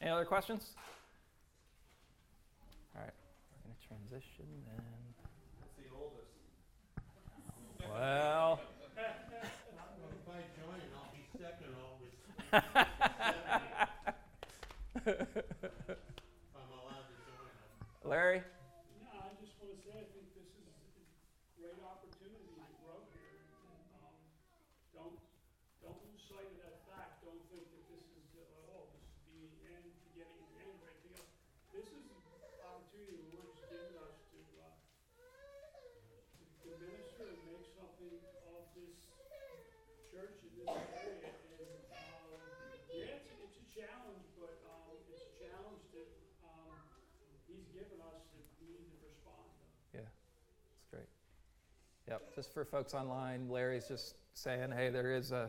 [0.00, 0.72] Any other questions?
[2.94, 3.12] All right,
[3.56, 3.88] we're going to transition then.
[3.88, 3.88] It's the oldest.
[3.88, 3.88] Well, If I join, I'll be second always.
[3.88, 4.46] If I'm allowed to join,
[16.54, 16.92] I'm
[18.04, 18.42] Larry?
[19.00, 21.00] No, I just want to say, I think this is a
[21.56, 23.40] great opportunity to grow here.
[23.72, 24.12] and, um,
[24.92, 25.16] Don't,
[25.80, 27.24] don't lose sight of that fact.
[27.24, 30.76] Don't think that this is, uh, oh, this is the end, beginning of the end,
[30.84, 31.32] or anything else.
[31.72, 34.76] This is an opportunity the Lord's given us to, uh,
[36.66, 38.12] to minister and make something
[38.52, 38.92] of this
[40.12, 40.68] church in this
[41.00, 41.32] area.
[41.32, 42.28] And, um,
[42.92, 46.10] yeah, it's, it's a challenge, but, um, it's a challenge that,
[46.44, 46.76] um,
[47.48, 49.64] he's given us that we need to respond to.
[49.96, 51.08] Yeah, that's great.
[52.12, 55.48] Yep, just for folks online, Larry's just saying, hey, there is a,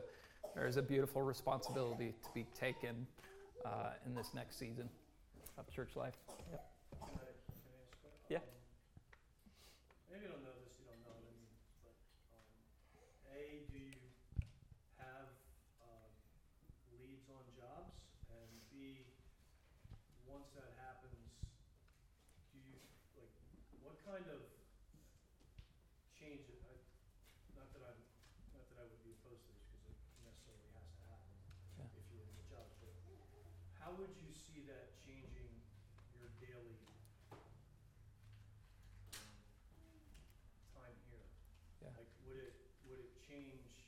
[0.56, 3.06] there is a beautiful responsibility to be taken
[3.66, 4.88] uh, in this next season
[5.58, 6.16] of church life.
[6.56, 6.64] Yep.
[7.04, 8.24] Can I, can I ask a question?
[8.32, 8.40] Yeah.
[10.08, 11.52] Maybe you don't know this, you don't know it, I mean,
[11.84, 12.00] but,
[12.32, 12.48] um,
[13.36, 14.00] A, do you
[15.04, 15.36] have,
[15.84, 16.08] um,
[16.96, 17.92] leads on jobs?
[18.32, 19.04] And B,
[20.24, 21.28] once that happens,
[22.56, 22.80] do you,
[23.20, 23.36] like,
[23.84, 24.40] what kind of
[26.16, 26.72] change, it- I,
[27.60, 28.00] not that I'm,
[28.56, 31.36] not that I would be opposed to this, because it necessarily has to happen
[31.76, 32.00] Yeah.
[32.00, 32.96] if you're in the job, but
[33.76, 35.52] how would you see that changing
[36.16, 36.80] your daily
[37.36, 37.44] um,
[40.72, 41.28] time here?
[41.84, 41.92] Yeah.
[42.00, 42.56] Like, would it,
[42.88, 43.84] would it change,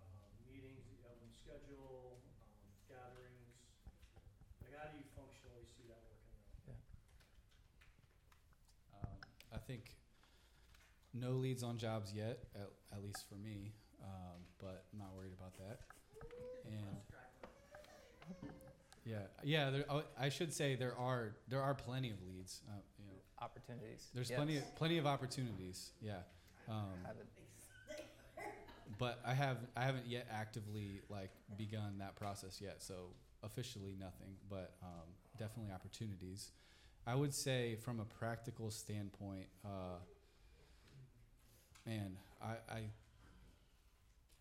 [0.00, 3.54] um, meetings that you have on schedule, um, gatherings?
[4.62, 6.82] Like, how do you functionally see that working out?
[8.98, 9.18] Um,
[9.54, 9.94] I think
[11.14, 15.32] no leads on jobs yet, at, at least for me, um, but I'm not worried
[15.38, 15.80] about that.
[16.66, 16.96] And
[19.04, 22.62] yeah, yeah, there, oh, I should say there are there are plenty of leads.
[22.68, 24.08] Uh, you know, Opportunities.
[24.14, 24.36] there's Yes.
[24.38, 25.90] plenty of, plenty of opportunities.
[26.00, 26.20] Yeah,
[26.68, 27.28] um, Haven't-
[28.98, 32.82] but I have I haven't yet actively like begun that process yet.
[32.82, 32.94] So
[33.42, 36.50] officially nothing, but um, definitely opportunities.
[37.06, 39.98] I would say from a practical standpoint, uh,
[41.86, 42.80] man, I, I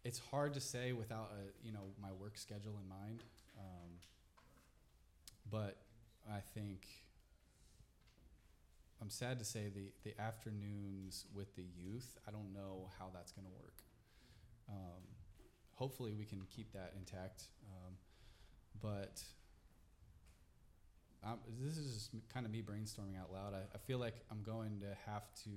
[0.03, 3.23] it's hard to say without a you know my work schedule in mind.
[3.57, 3.89] Um,
[5.51, 5.77] but
[6.31, 6.87] I think
[9.01, 12.17] I'm sad to say the the afternoons with the youth.
[12.27, 13.73] I don't know how that's going to work.
[14.69, 15.03] Um,
[15.75, 17.43] hopefully, we can keep that intact.
[17.67, 17.93] Um,
[18.81, 19.23] but
[21.23, 23.53] um, this is just kind of me brainstorming out loud.
[23.53, 25.49] I, I feel like I'm going to have to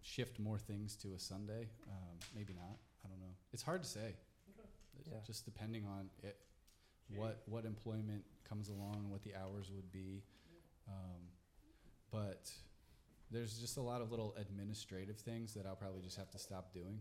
[0.00, 1.68] shift more things to a Sunday.
[1.88, 2.78] Um, maybe not.
[3.04, 3.34] I don't know.
[3.52, 4.14] It's hard to say.
[4.98, 5.18] It's Yeah.
[5.26, 6.36] Just depending on it,
[7.16, 10.22] what what employment comes along, what the hours would be.
[10.88, 11.28] Um,
[12.10, 12.50] but
[13.30, 16.72] there's just a lot of little administrative things that I'll probably just have to stop
[16.72, 17.00] doing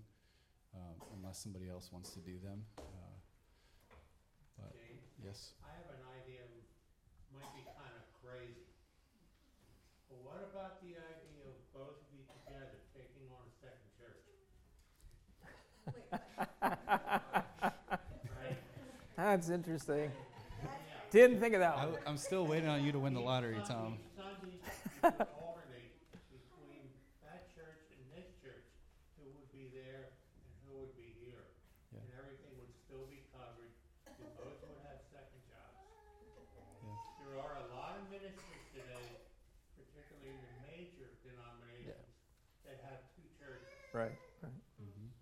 [0.76, 2.63] um, unless somebody else wants to do them.
[2.78, 2.82] Uh,
[4.57, 6.41] but James, yes, I have an idea,
[7.34, 8.67] might be kind of crazy.
[10.09, 14.21] But what about the idea of both of you together taking on a second church?
[18.38, 18.57] Right?
[19.17, 20.11] That's interesting.
[21.11, 21.86] Didn't think of that one.
[21.86, 22.01] I, one.
[22.07, 23.97] am still waiting on you to win the lottery, Tom.
[24.17, 24.61] Sunday, you
[25.05, 25.93] would alternate
[26.34, 26.89] between
[27.21, 28.65] that church and this church,
[29.21, 31.45] who would be there and who would be here.
[31.93, 32.01] Yeah.
[32.01, 33.69] And everything would still be covered,
[34.17, 35.78] you both would have second jobs.
[37.21, 39.21] There are a lot of ministers today,
[39.78, 42.09] particularly in the major denominations,
[42.65, 43.69] that have two churches.
[43.93, 44.17] Right.
[44.82, 45.13] hmm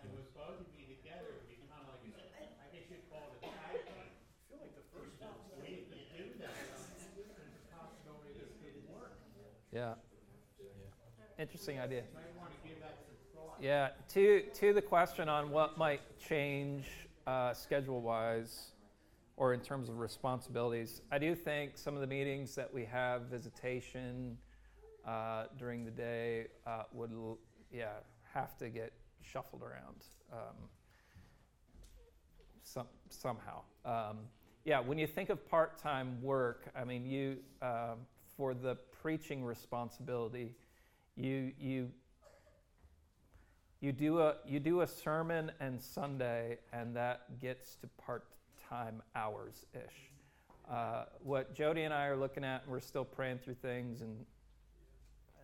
[0.00, 3.04] And with both of you together, it'd be kind of like, a- I guess you'd
[3.12, 4.08] call it a tag team.
[4.08, 8.48] I feel like the first one was We could do that, there's a possibility that
[8.48, 9.20] it could work.
[9.70, 9.92] Yeah.
[9.92, 9.94] Yeah.
[10.00, 10.72] Interesting idea.
[10.72, 12.02] You might want to give that some idea.
[13.60, 16.86] Yeah, to, to the question on what might change
[17.26, 18.72] uh, schedule wise
[19.36, 23.22] or in terms of responsibilities, I do think some of the meetings that we have,
[23.22, 24.36] visitation
[25.06, 27.38] uh, during the day, uh, would, l-
[27.72, 27.88] yeah,
[28.34, 30.56] have to get shuffled around um,
[32.62, 33.62] some, somehow.
[33.84, 34.18] Um,
[34.64, 37.98] yeah, when you think of part time work, I mean, you, um,
[38.36, 40.54] for the preaching responsibility,
[41.20, 41.90] you, you
[43.80, 48.24] you do a you do a sermon and Sunday, and that gets to part
[48.68, 50.10] time hours ish.
[50.70, 54.24] uh, what Jody and I are looking at, and we're still praying through things and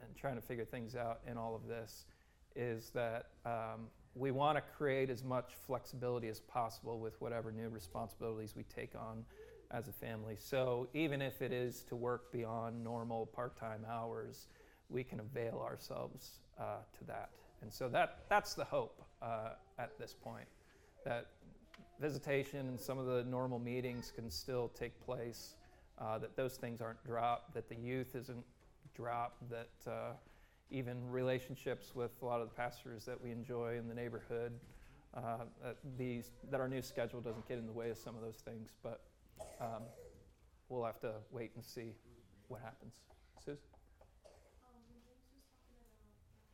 [0.03, 2.05] and trying to figure things out in all of this,
[2.55, 7.69] is that um, we want to create as much flexibility as possible with whatever new
[7.69, 9.25] responsibilities we take on
[9.73, 10.37] as a family.
[10.39, 14.47] So even if it is to work beyond normal part-time hours,
[14.89, 17.31] we can avail ourselves uh, to that.
[17.63, 20.47] And so that that's the hope uh, at this point,
[21.05, 21.27] that
[22.01, 25.57] visitation and some of the normal meetings can still take place,
[25.99, 28.45] uh, that those things aren't dropped, that the youth isn't
[28.95, 30.13] dropped, that uh,
[30.71, 34.53] even relationships with a lot of the pastors that we enjoy in the neighborhood,
[35.15, 38.21] uh, that these that our new schedule doesn't get in the way of some of
[38.21, 38.75] those things.
[38.83, 39.01] But
[39.61, 39.83] um,
[40.69, 41.95] we'll have to wait and see
[42.49, 43.01] what happens.
[43.45, 43.59] Susan?
[44.67, 45.87] Um, when James was talking about,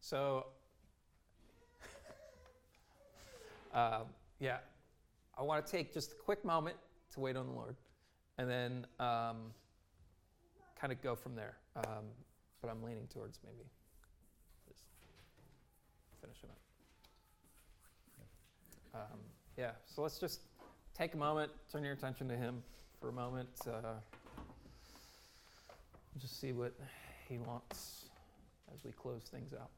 [0.00, 0.46] So,
[3.72, 4.06] um,
[4.40, 4.56] yeah,
[5.38, 6.76] I want to take just a quick moment
[7.12, 7.76] to wait on the Lord,
[8.38, 9.52] and then um,
[10.80, 11.58] kind of go from there.
[11.76, 12.06] Um,
[12.60, 13.68] but I'm leaning towards maybe
[14.66, 14.82] just
[16.20, 16.67] finishing up.
[18.94, 19.18] Um,
[19.56, 20.40] yeah, so let's just
[20.96, 22.62] take a moment, turn your attention to Him
[23.00, 23.48] for a moment.
[23.66, 23.94] Uh,
[26.20, 26.72] just see what
[27.28, 28.06] He wants
[28.74, 29.70] as we close things out.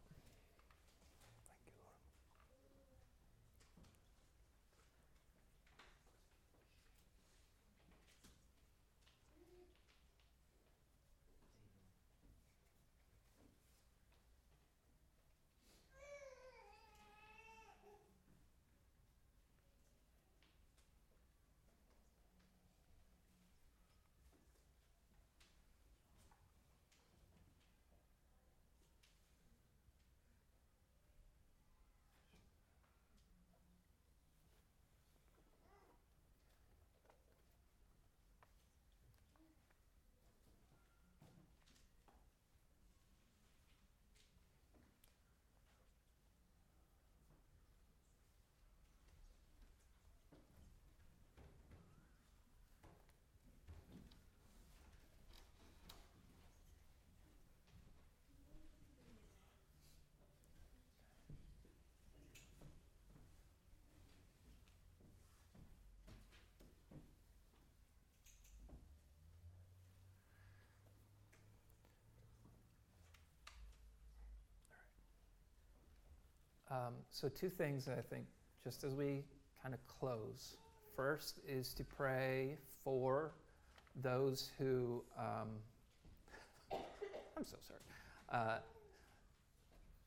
[76.70, 78.26] Um, so, two things that I think,
[78.62, 79.24] just as we
[79.62, 80.56] kind of close.
[80.96, 83.32] First is to pray for
[84.02, 85.48] those who, um,
[87.36, 87.80] I'm so sorry.
[88.30, 88.58] Uh,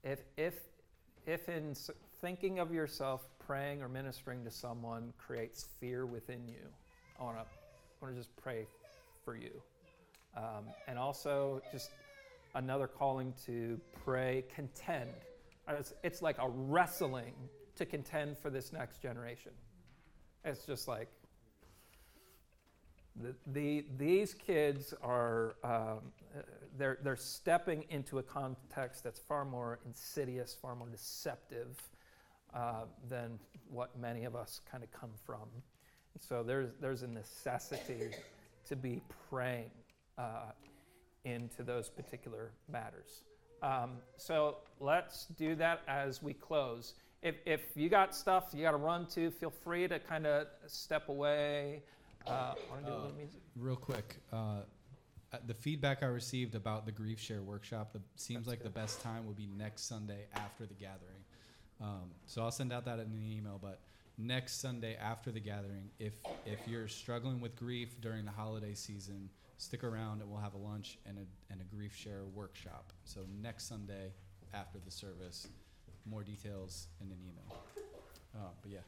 [0.04, 0.56] if, if,
[1.26, 1.76] if in
[2.22, 6.68] thinking of yourself, praying or ministering to someone creates fear within you,
[7.20, 7.44] I want to
[8.02, 8.66] want to just pray
[9.24, 9.52] for you.
[10.36, 11.92] Um, and also, just
[12.56, 15.10] another calling to pray, contend.
[15.68, 17.34] It's, it's like a wrestling
[17.76, 19.52] to contend for this next generation.
[20.44, 21.10] It's just like
[23.16, 26.00] the, the, these kids are um,
[26.78, 31.82] they're, they're stepping into a context that's far more insidious, far more deceptive
[32.54, 35.48] uh, than what many of us kind of come from.
[36.20, 38.12] So there's, there's a necessity
[38.68, 39.72] to be praying
[40.18, 40.52] uh,
[41.26, 43.24] into those particular matters.
[43.64, 46.94] Um, so let's do that as we close.
[47.22, 50.48] If, if you got stuff you got to run to, feel free to kind of
[50.68, 51.82] step away.
[52.28, 52.54] Uh,
[52.86, 53.10] a?
[53.56, 54.36] Real quick, uh,
[55.34, 58.74] uh, the feedback I received about the grief share workshop the, seems That's like good.
[58.74, 61.24] the best time would be next Sunday after the gathering.
[61.82, 63.60] Um, so I'll send out that in an email.
[63.62, 63.80] But
[64.18, 66.14] next Sunday after the gathering, if
[66.46, 70.58] if you're struggling with grief during the holiday season, stick around and we'll have a
[70.58, 72.92] lunch and a and a grief share workshop.
[73.06, 74.12] So next Sunday
[74.54, 75.48] after the service,
[76.10, 77.58] more details in an email.
[78.36, 78.80] Uh, but yeah,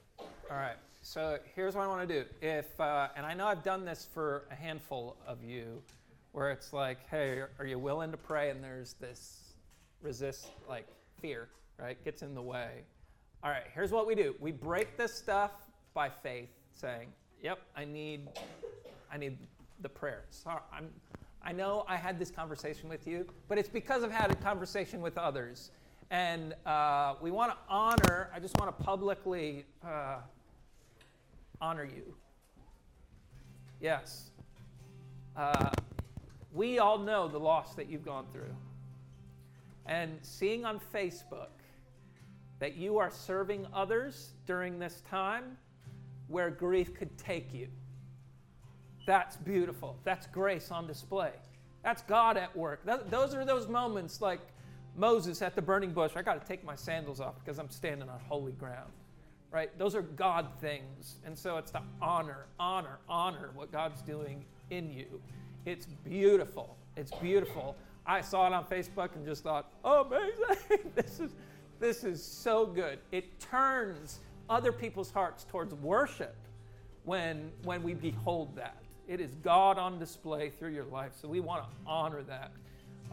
[0.50, 0.78] All right.
[1.02, 2.26] So here's what I want to do.
[2.42, 5.82] If uh, and I know I've done this for a handful of you,
[6.32, 8.50] where it's like, hey, are you willing to pray?
[8.50, 9.54] And there's this
[10.02, 10.88] resist, like
[11.22, 11.48] fear,
[11.80, 12.04] right?
[12.04, 12.82] Gets in the way.
[13.44, 13.64] All right.
[13.74, 14.36] Here's what we do.
[14.40, 15.52] We break this stuff
[15.94, 17.08] by faith, saying,
[17.42, 18.28] "Yep, I need,
[19.12, 19.38] I need
[19.82, 20.90] the prayers." So I'm,
[21.44, 25.00] I know I had this conversation with you, but it's because I've had a conversation
[25.00, 25.70] with others.
[26.10, 30.18] And uh, we want to honor, I just want to publicly uh,
[31.62, 32.16] honor you.
[33.80, 34.32] Yes.
[35.36, 35.70] Uh,
[36.54, 38.56] we all know the loss that you've gone through.
[39.86, 41.50] And seeing on Facebook
[42.60, 45.58] that you are serving others during this time
[46.28, 47.68] where grief could take you.
[49.06, 49.98] That's beautiful.
[50.04, 51.32] That's grace on display.
[51.84, 52.86] That's God at work.
[52.86, 54.40] Th- those are those moments like
[54.98, 56.14] Moses at the burning bush.
[56.16, 58.92] I got to take my sandals off because I'm standing on holy ground.
[59.52, 59.78] Right?
[59.78, 61.18] Those are God things.
[61.26, 65.22] And so it's to honor, honor, honor what God's doing in you.
[65.66, 66.76] It's beautiful.
[66.98, 67.76] It's beautiful.
[68.06, 70.92] I saw it on Facebook and just thought, oh, amazing.
[70.96, 71.32] this is
[71.80, 73.00] this is so good.
[73.12, 74.20] It turns
[74.50, 76.36] other people's hearts towards worship
[77.04, 78.78] when when we behold that.
[79.08, 81.12] It is God on display through your life.
[81.22, 82.52] So we want to honor that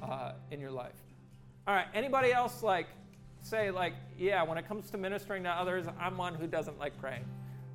[0.03, 0.93] uh, in your life.
[1.67, 1.87] All right.
[1.95, 2.87] Anybody else like
[3.43, 6.99] say like, yeah, when it comes to ministering to others, I'm one who doesn't like
[6.99, 7.25] praying.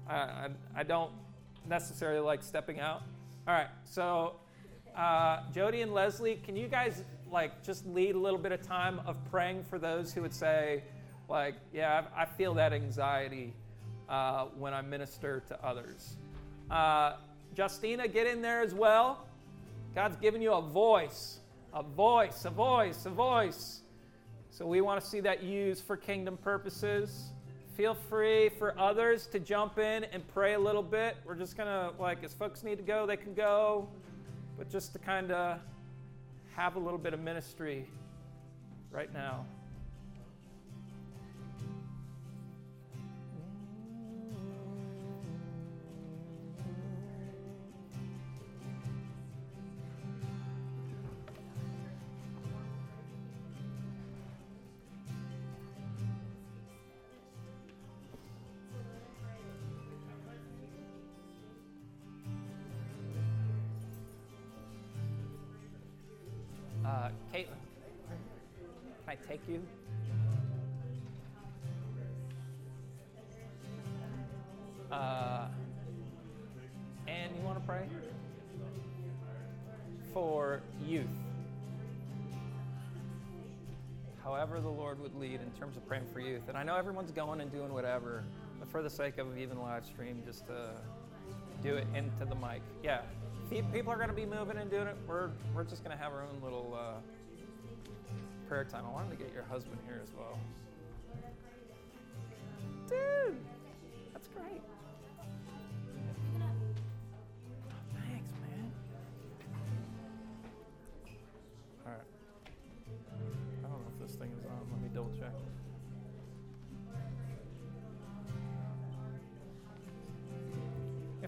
[0.10, 1.12] I, I, I don't
[1.68, 3.04] necessarily like stepping out.
[3.48, 3.68] All right.
[3.86, 4.36] So
[4.96, 9.00] uh, Jody and Leslie, can you guys like just lead a little bit of time
[9.06, 10.84] of praying for those who would say,
[11.30, 13.54] like, yeah, I, I feel that anxiety
[14.10, 16.16] uh, when I minister to others.
[16.72, 17.14] Uh,
[17.56, 19.28] Justina, get in there as well.
[19.96, 21.40] God's given you a voice,
[21.74, 23.82] a voice, a voice, a voice.
[24.50, 27.32] So we want to see that used for kingdom purposes.
[27.76, 31.18] Feel free for others to jump in and pray a little bit.
[31.26, 33.88] We're just going to, like, as folks need to go, they can go.
[34.58, 35.60] But just to kind of
[36.56, 37.88] have a little bit of ministry
[38.92, 39.46] right now.
[67.08, 67.46] Uh, Caitlin,
[68.10, 69.64] can I take you?
[74.92, 75.48] Uh,
[77.08, 77.88] and you want to pray
[80.14, 81.06] for youth?
[84.22, 86.50] However, the Lord would lead in terms of praying for youth.
[86.50, 88.26] And I know everyone's going and doing whatever,
[88.60, 90.72] but for the sake of even live stream, just to
[91.62, 92.62] do it into the mic.
[92.84, 93.02] Yeah,
[93.50, 94.98] people are going to be moving and doing it.
[95.08, 97.00] We're, we're just going to have our own little uh,
[98.48, 98.86] prayer time.
[98.86, 100.40] I wanted to get your husband here as well.
[102.88, 103.38] Dude,
[104.14, 104.62] that's great.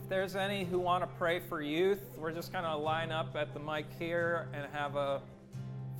[0.10, 3.54] There's any who want to pray for youth, we're just going to line up at
[3.54, 5.22] the mic here and have a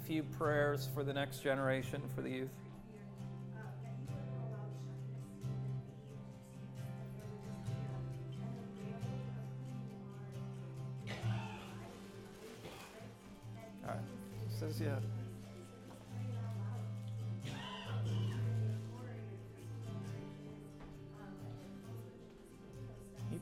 [0.08, 2.50] few prayers for the next generation for the youth.
[13.88, 13.98] All right.
[14.60, 14.96] Says yeah.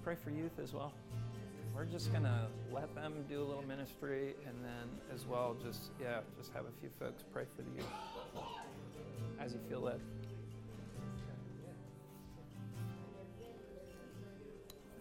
[0.08, 0.94] Pray for youth as well.
[1.76, 6.22] We're just gonna let them do a little ministry, and then as well, just yeah,
[6.38, 8.46] just have a few folks pray for the youth
[9.38, 10.00] as you feel led.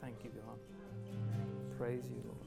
[0.00, 0.58] Thank you, God.
[1.78, 2.45] Praise you, Lord.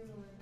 [0.00, 0.39] Dear Lord,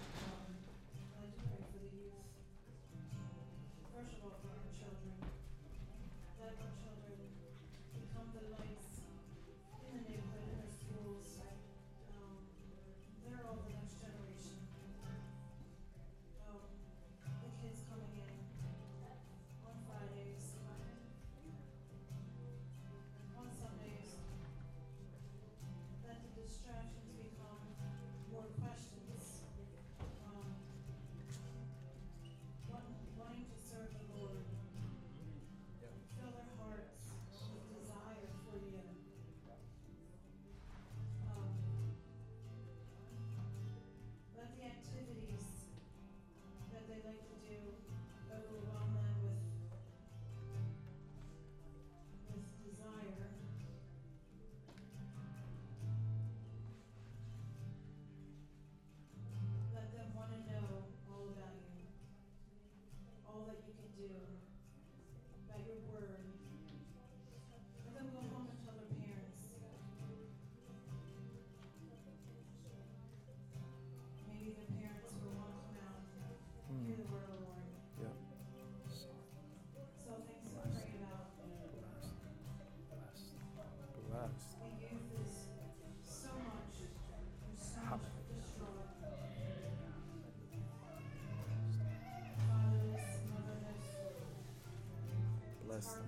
[95.78, 96.07] list.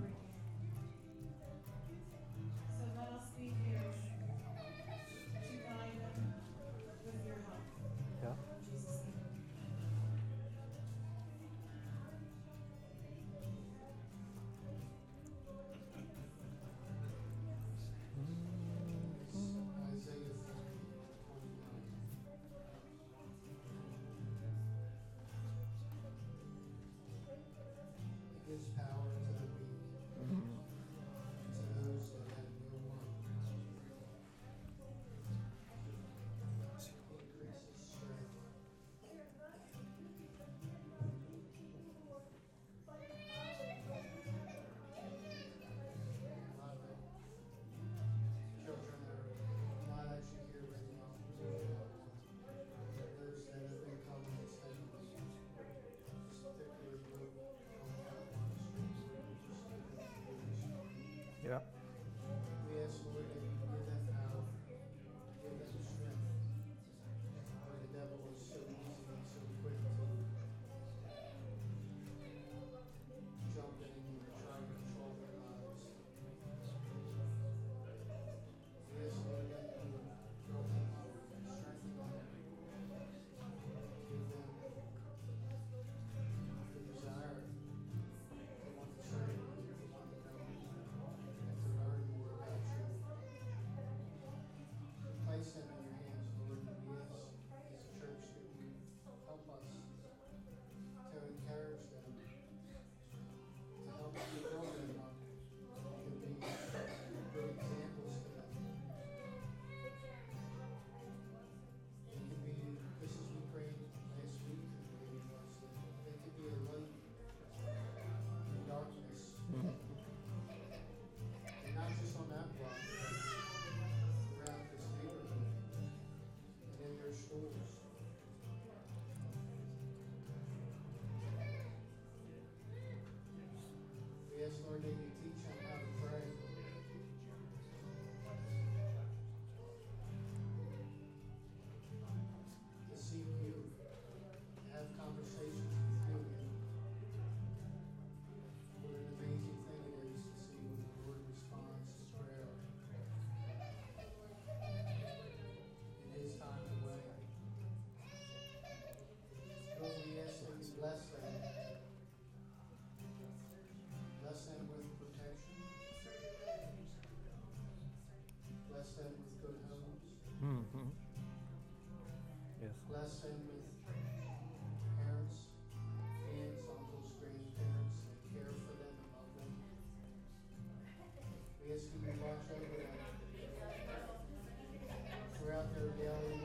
[185.60, 186.39] out there daily.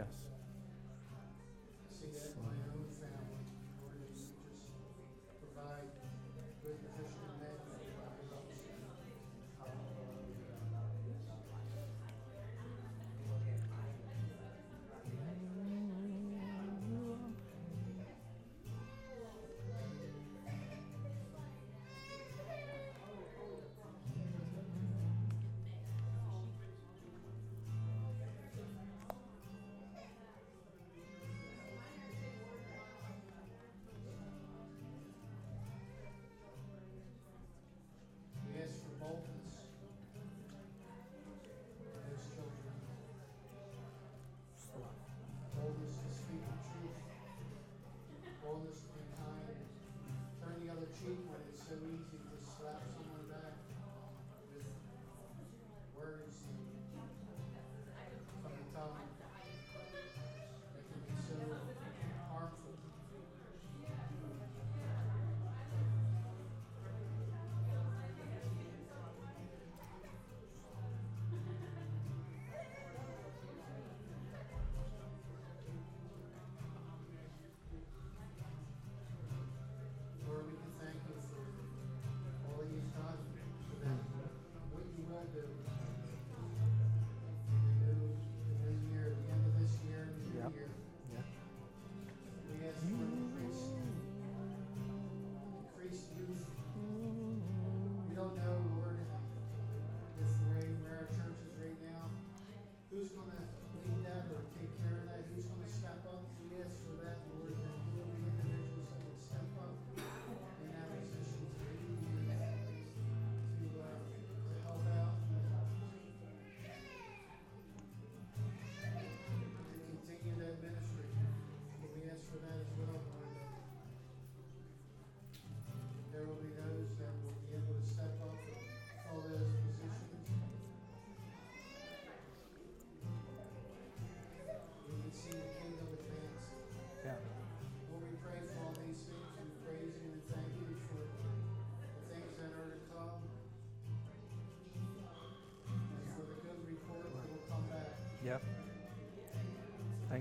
[0.00, 0.29] yes.
[48.50, 49.58] oldest in time.
[50.42, 52.82] Turn the other cheek when it's so easy to slap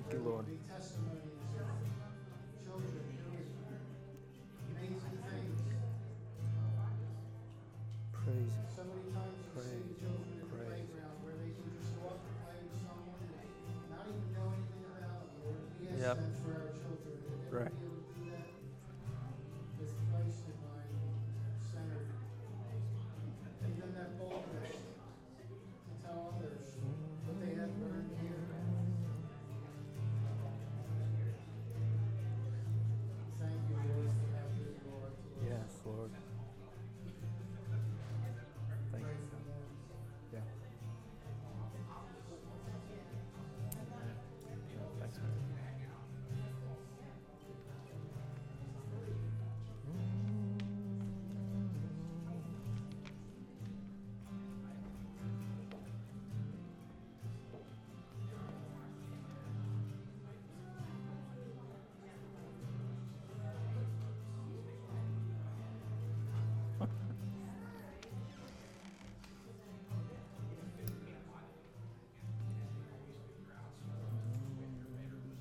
[0.01, 0.58] Thank you, Lord.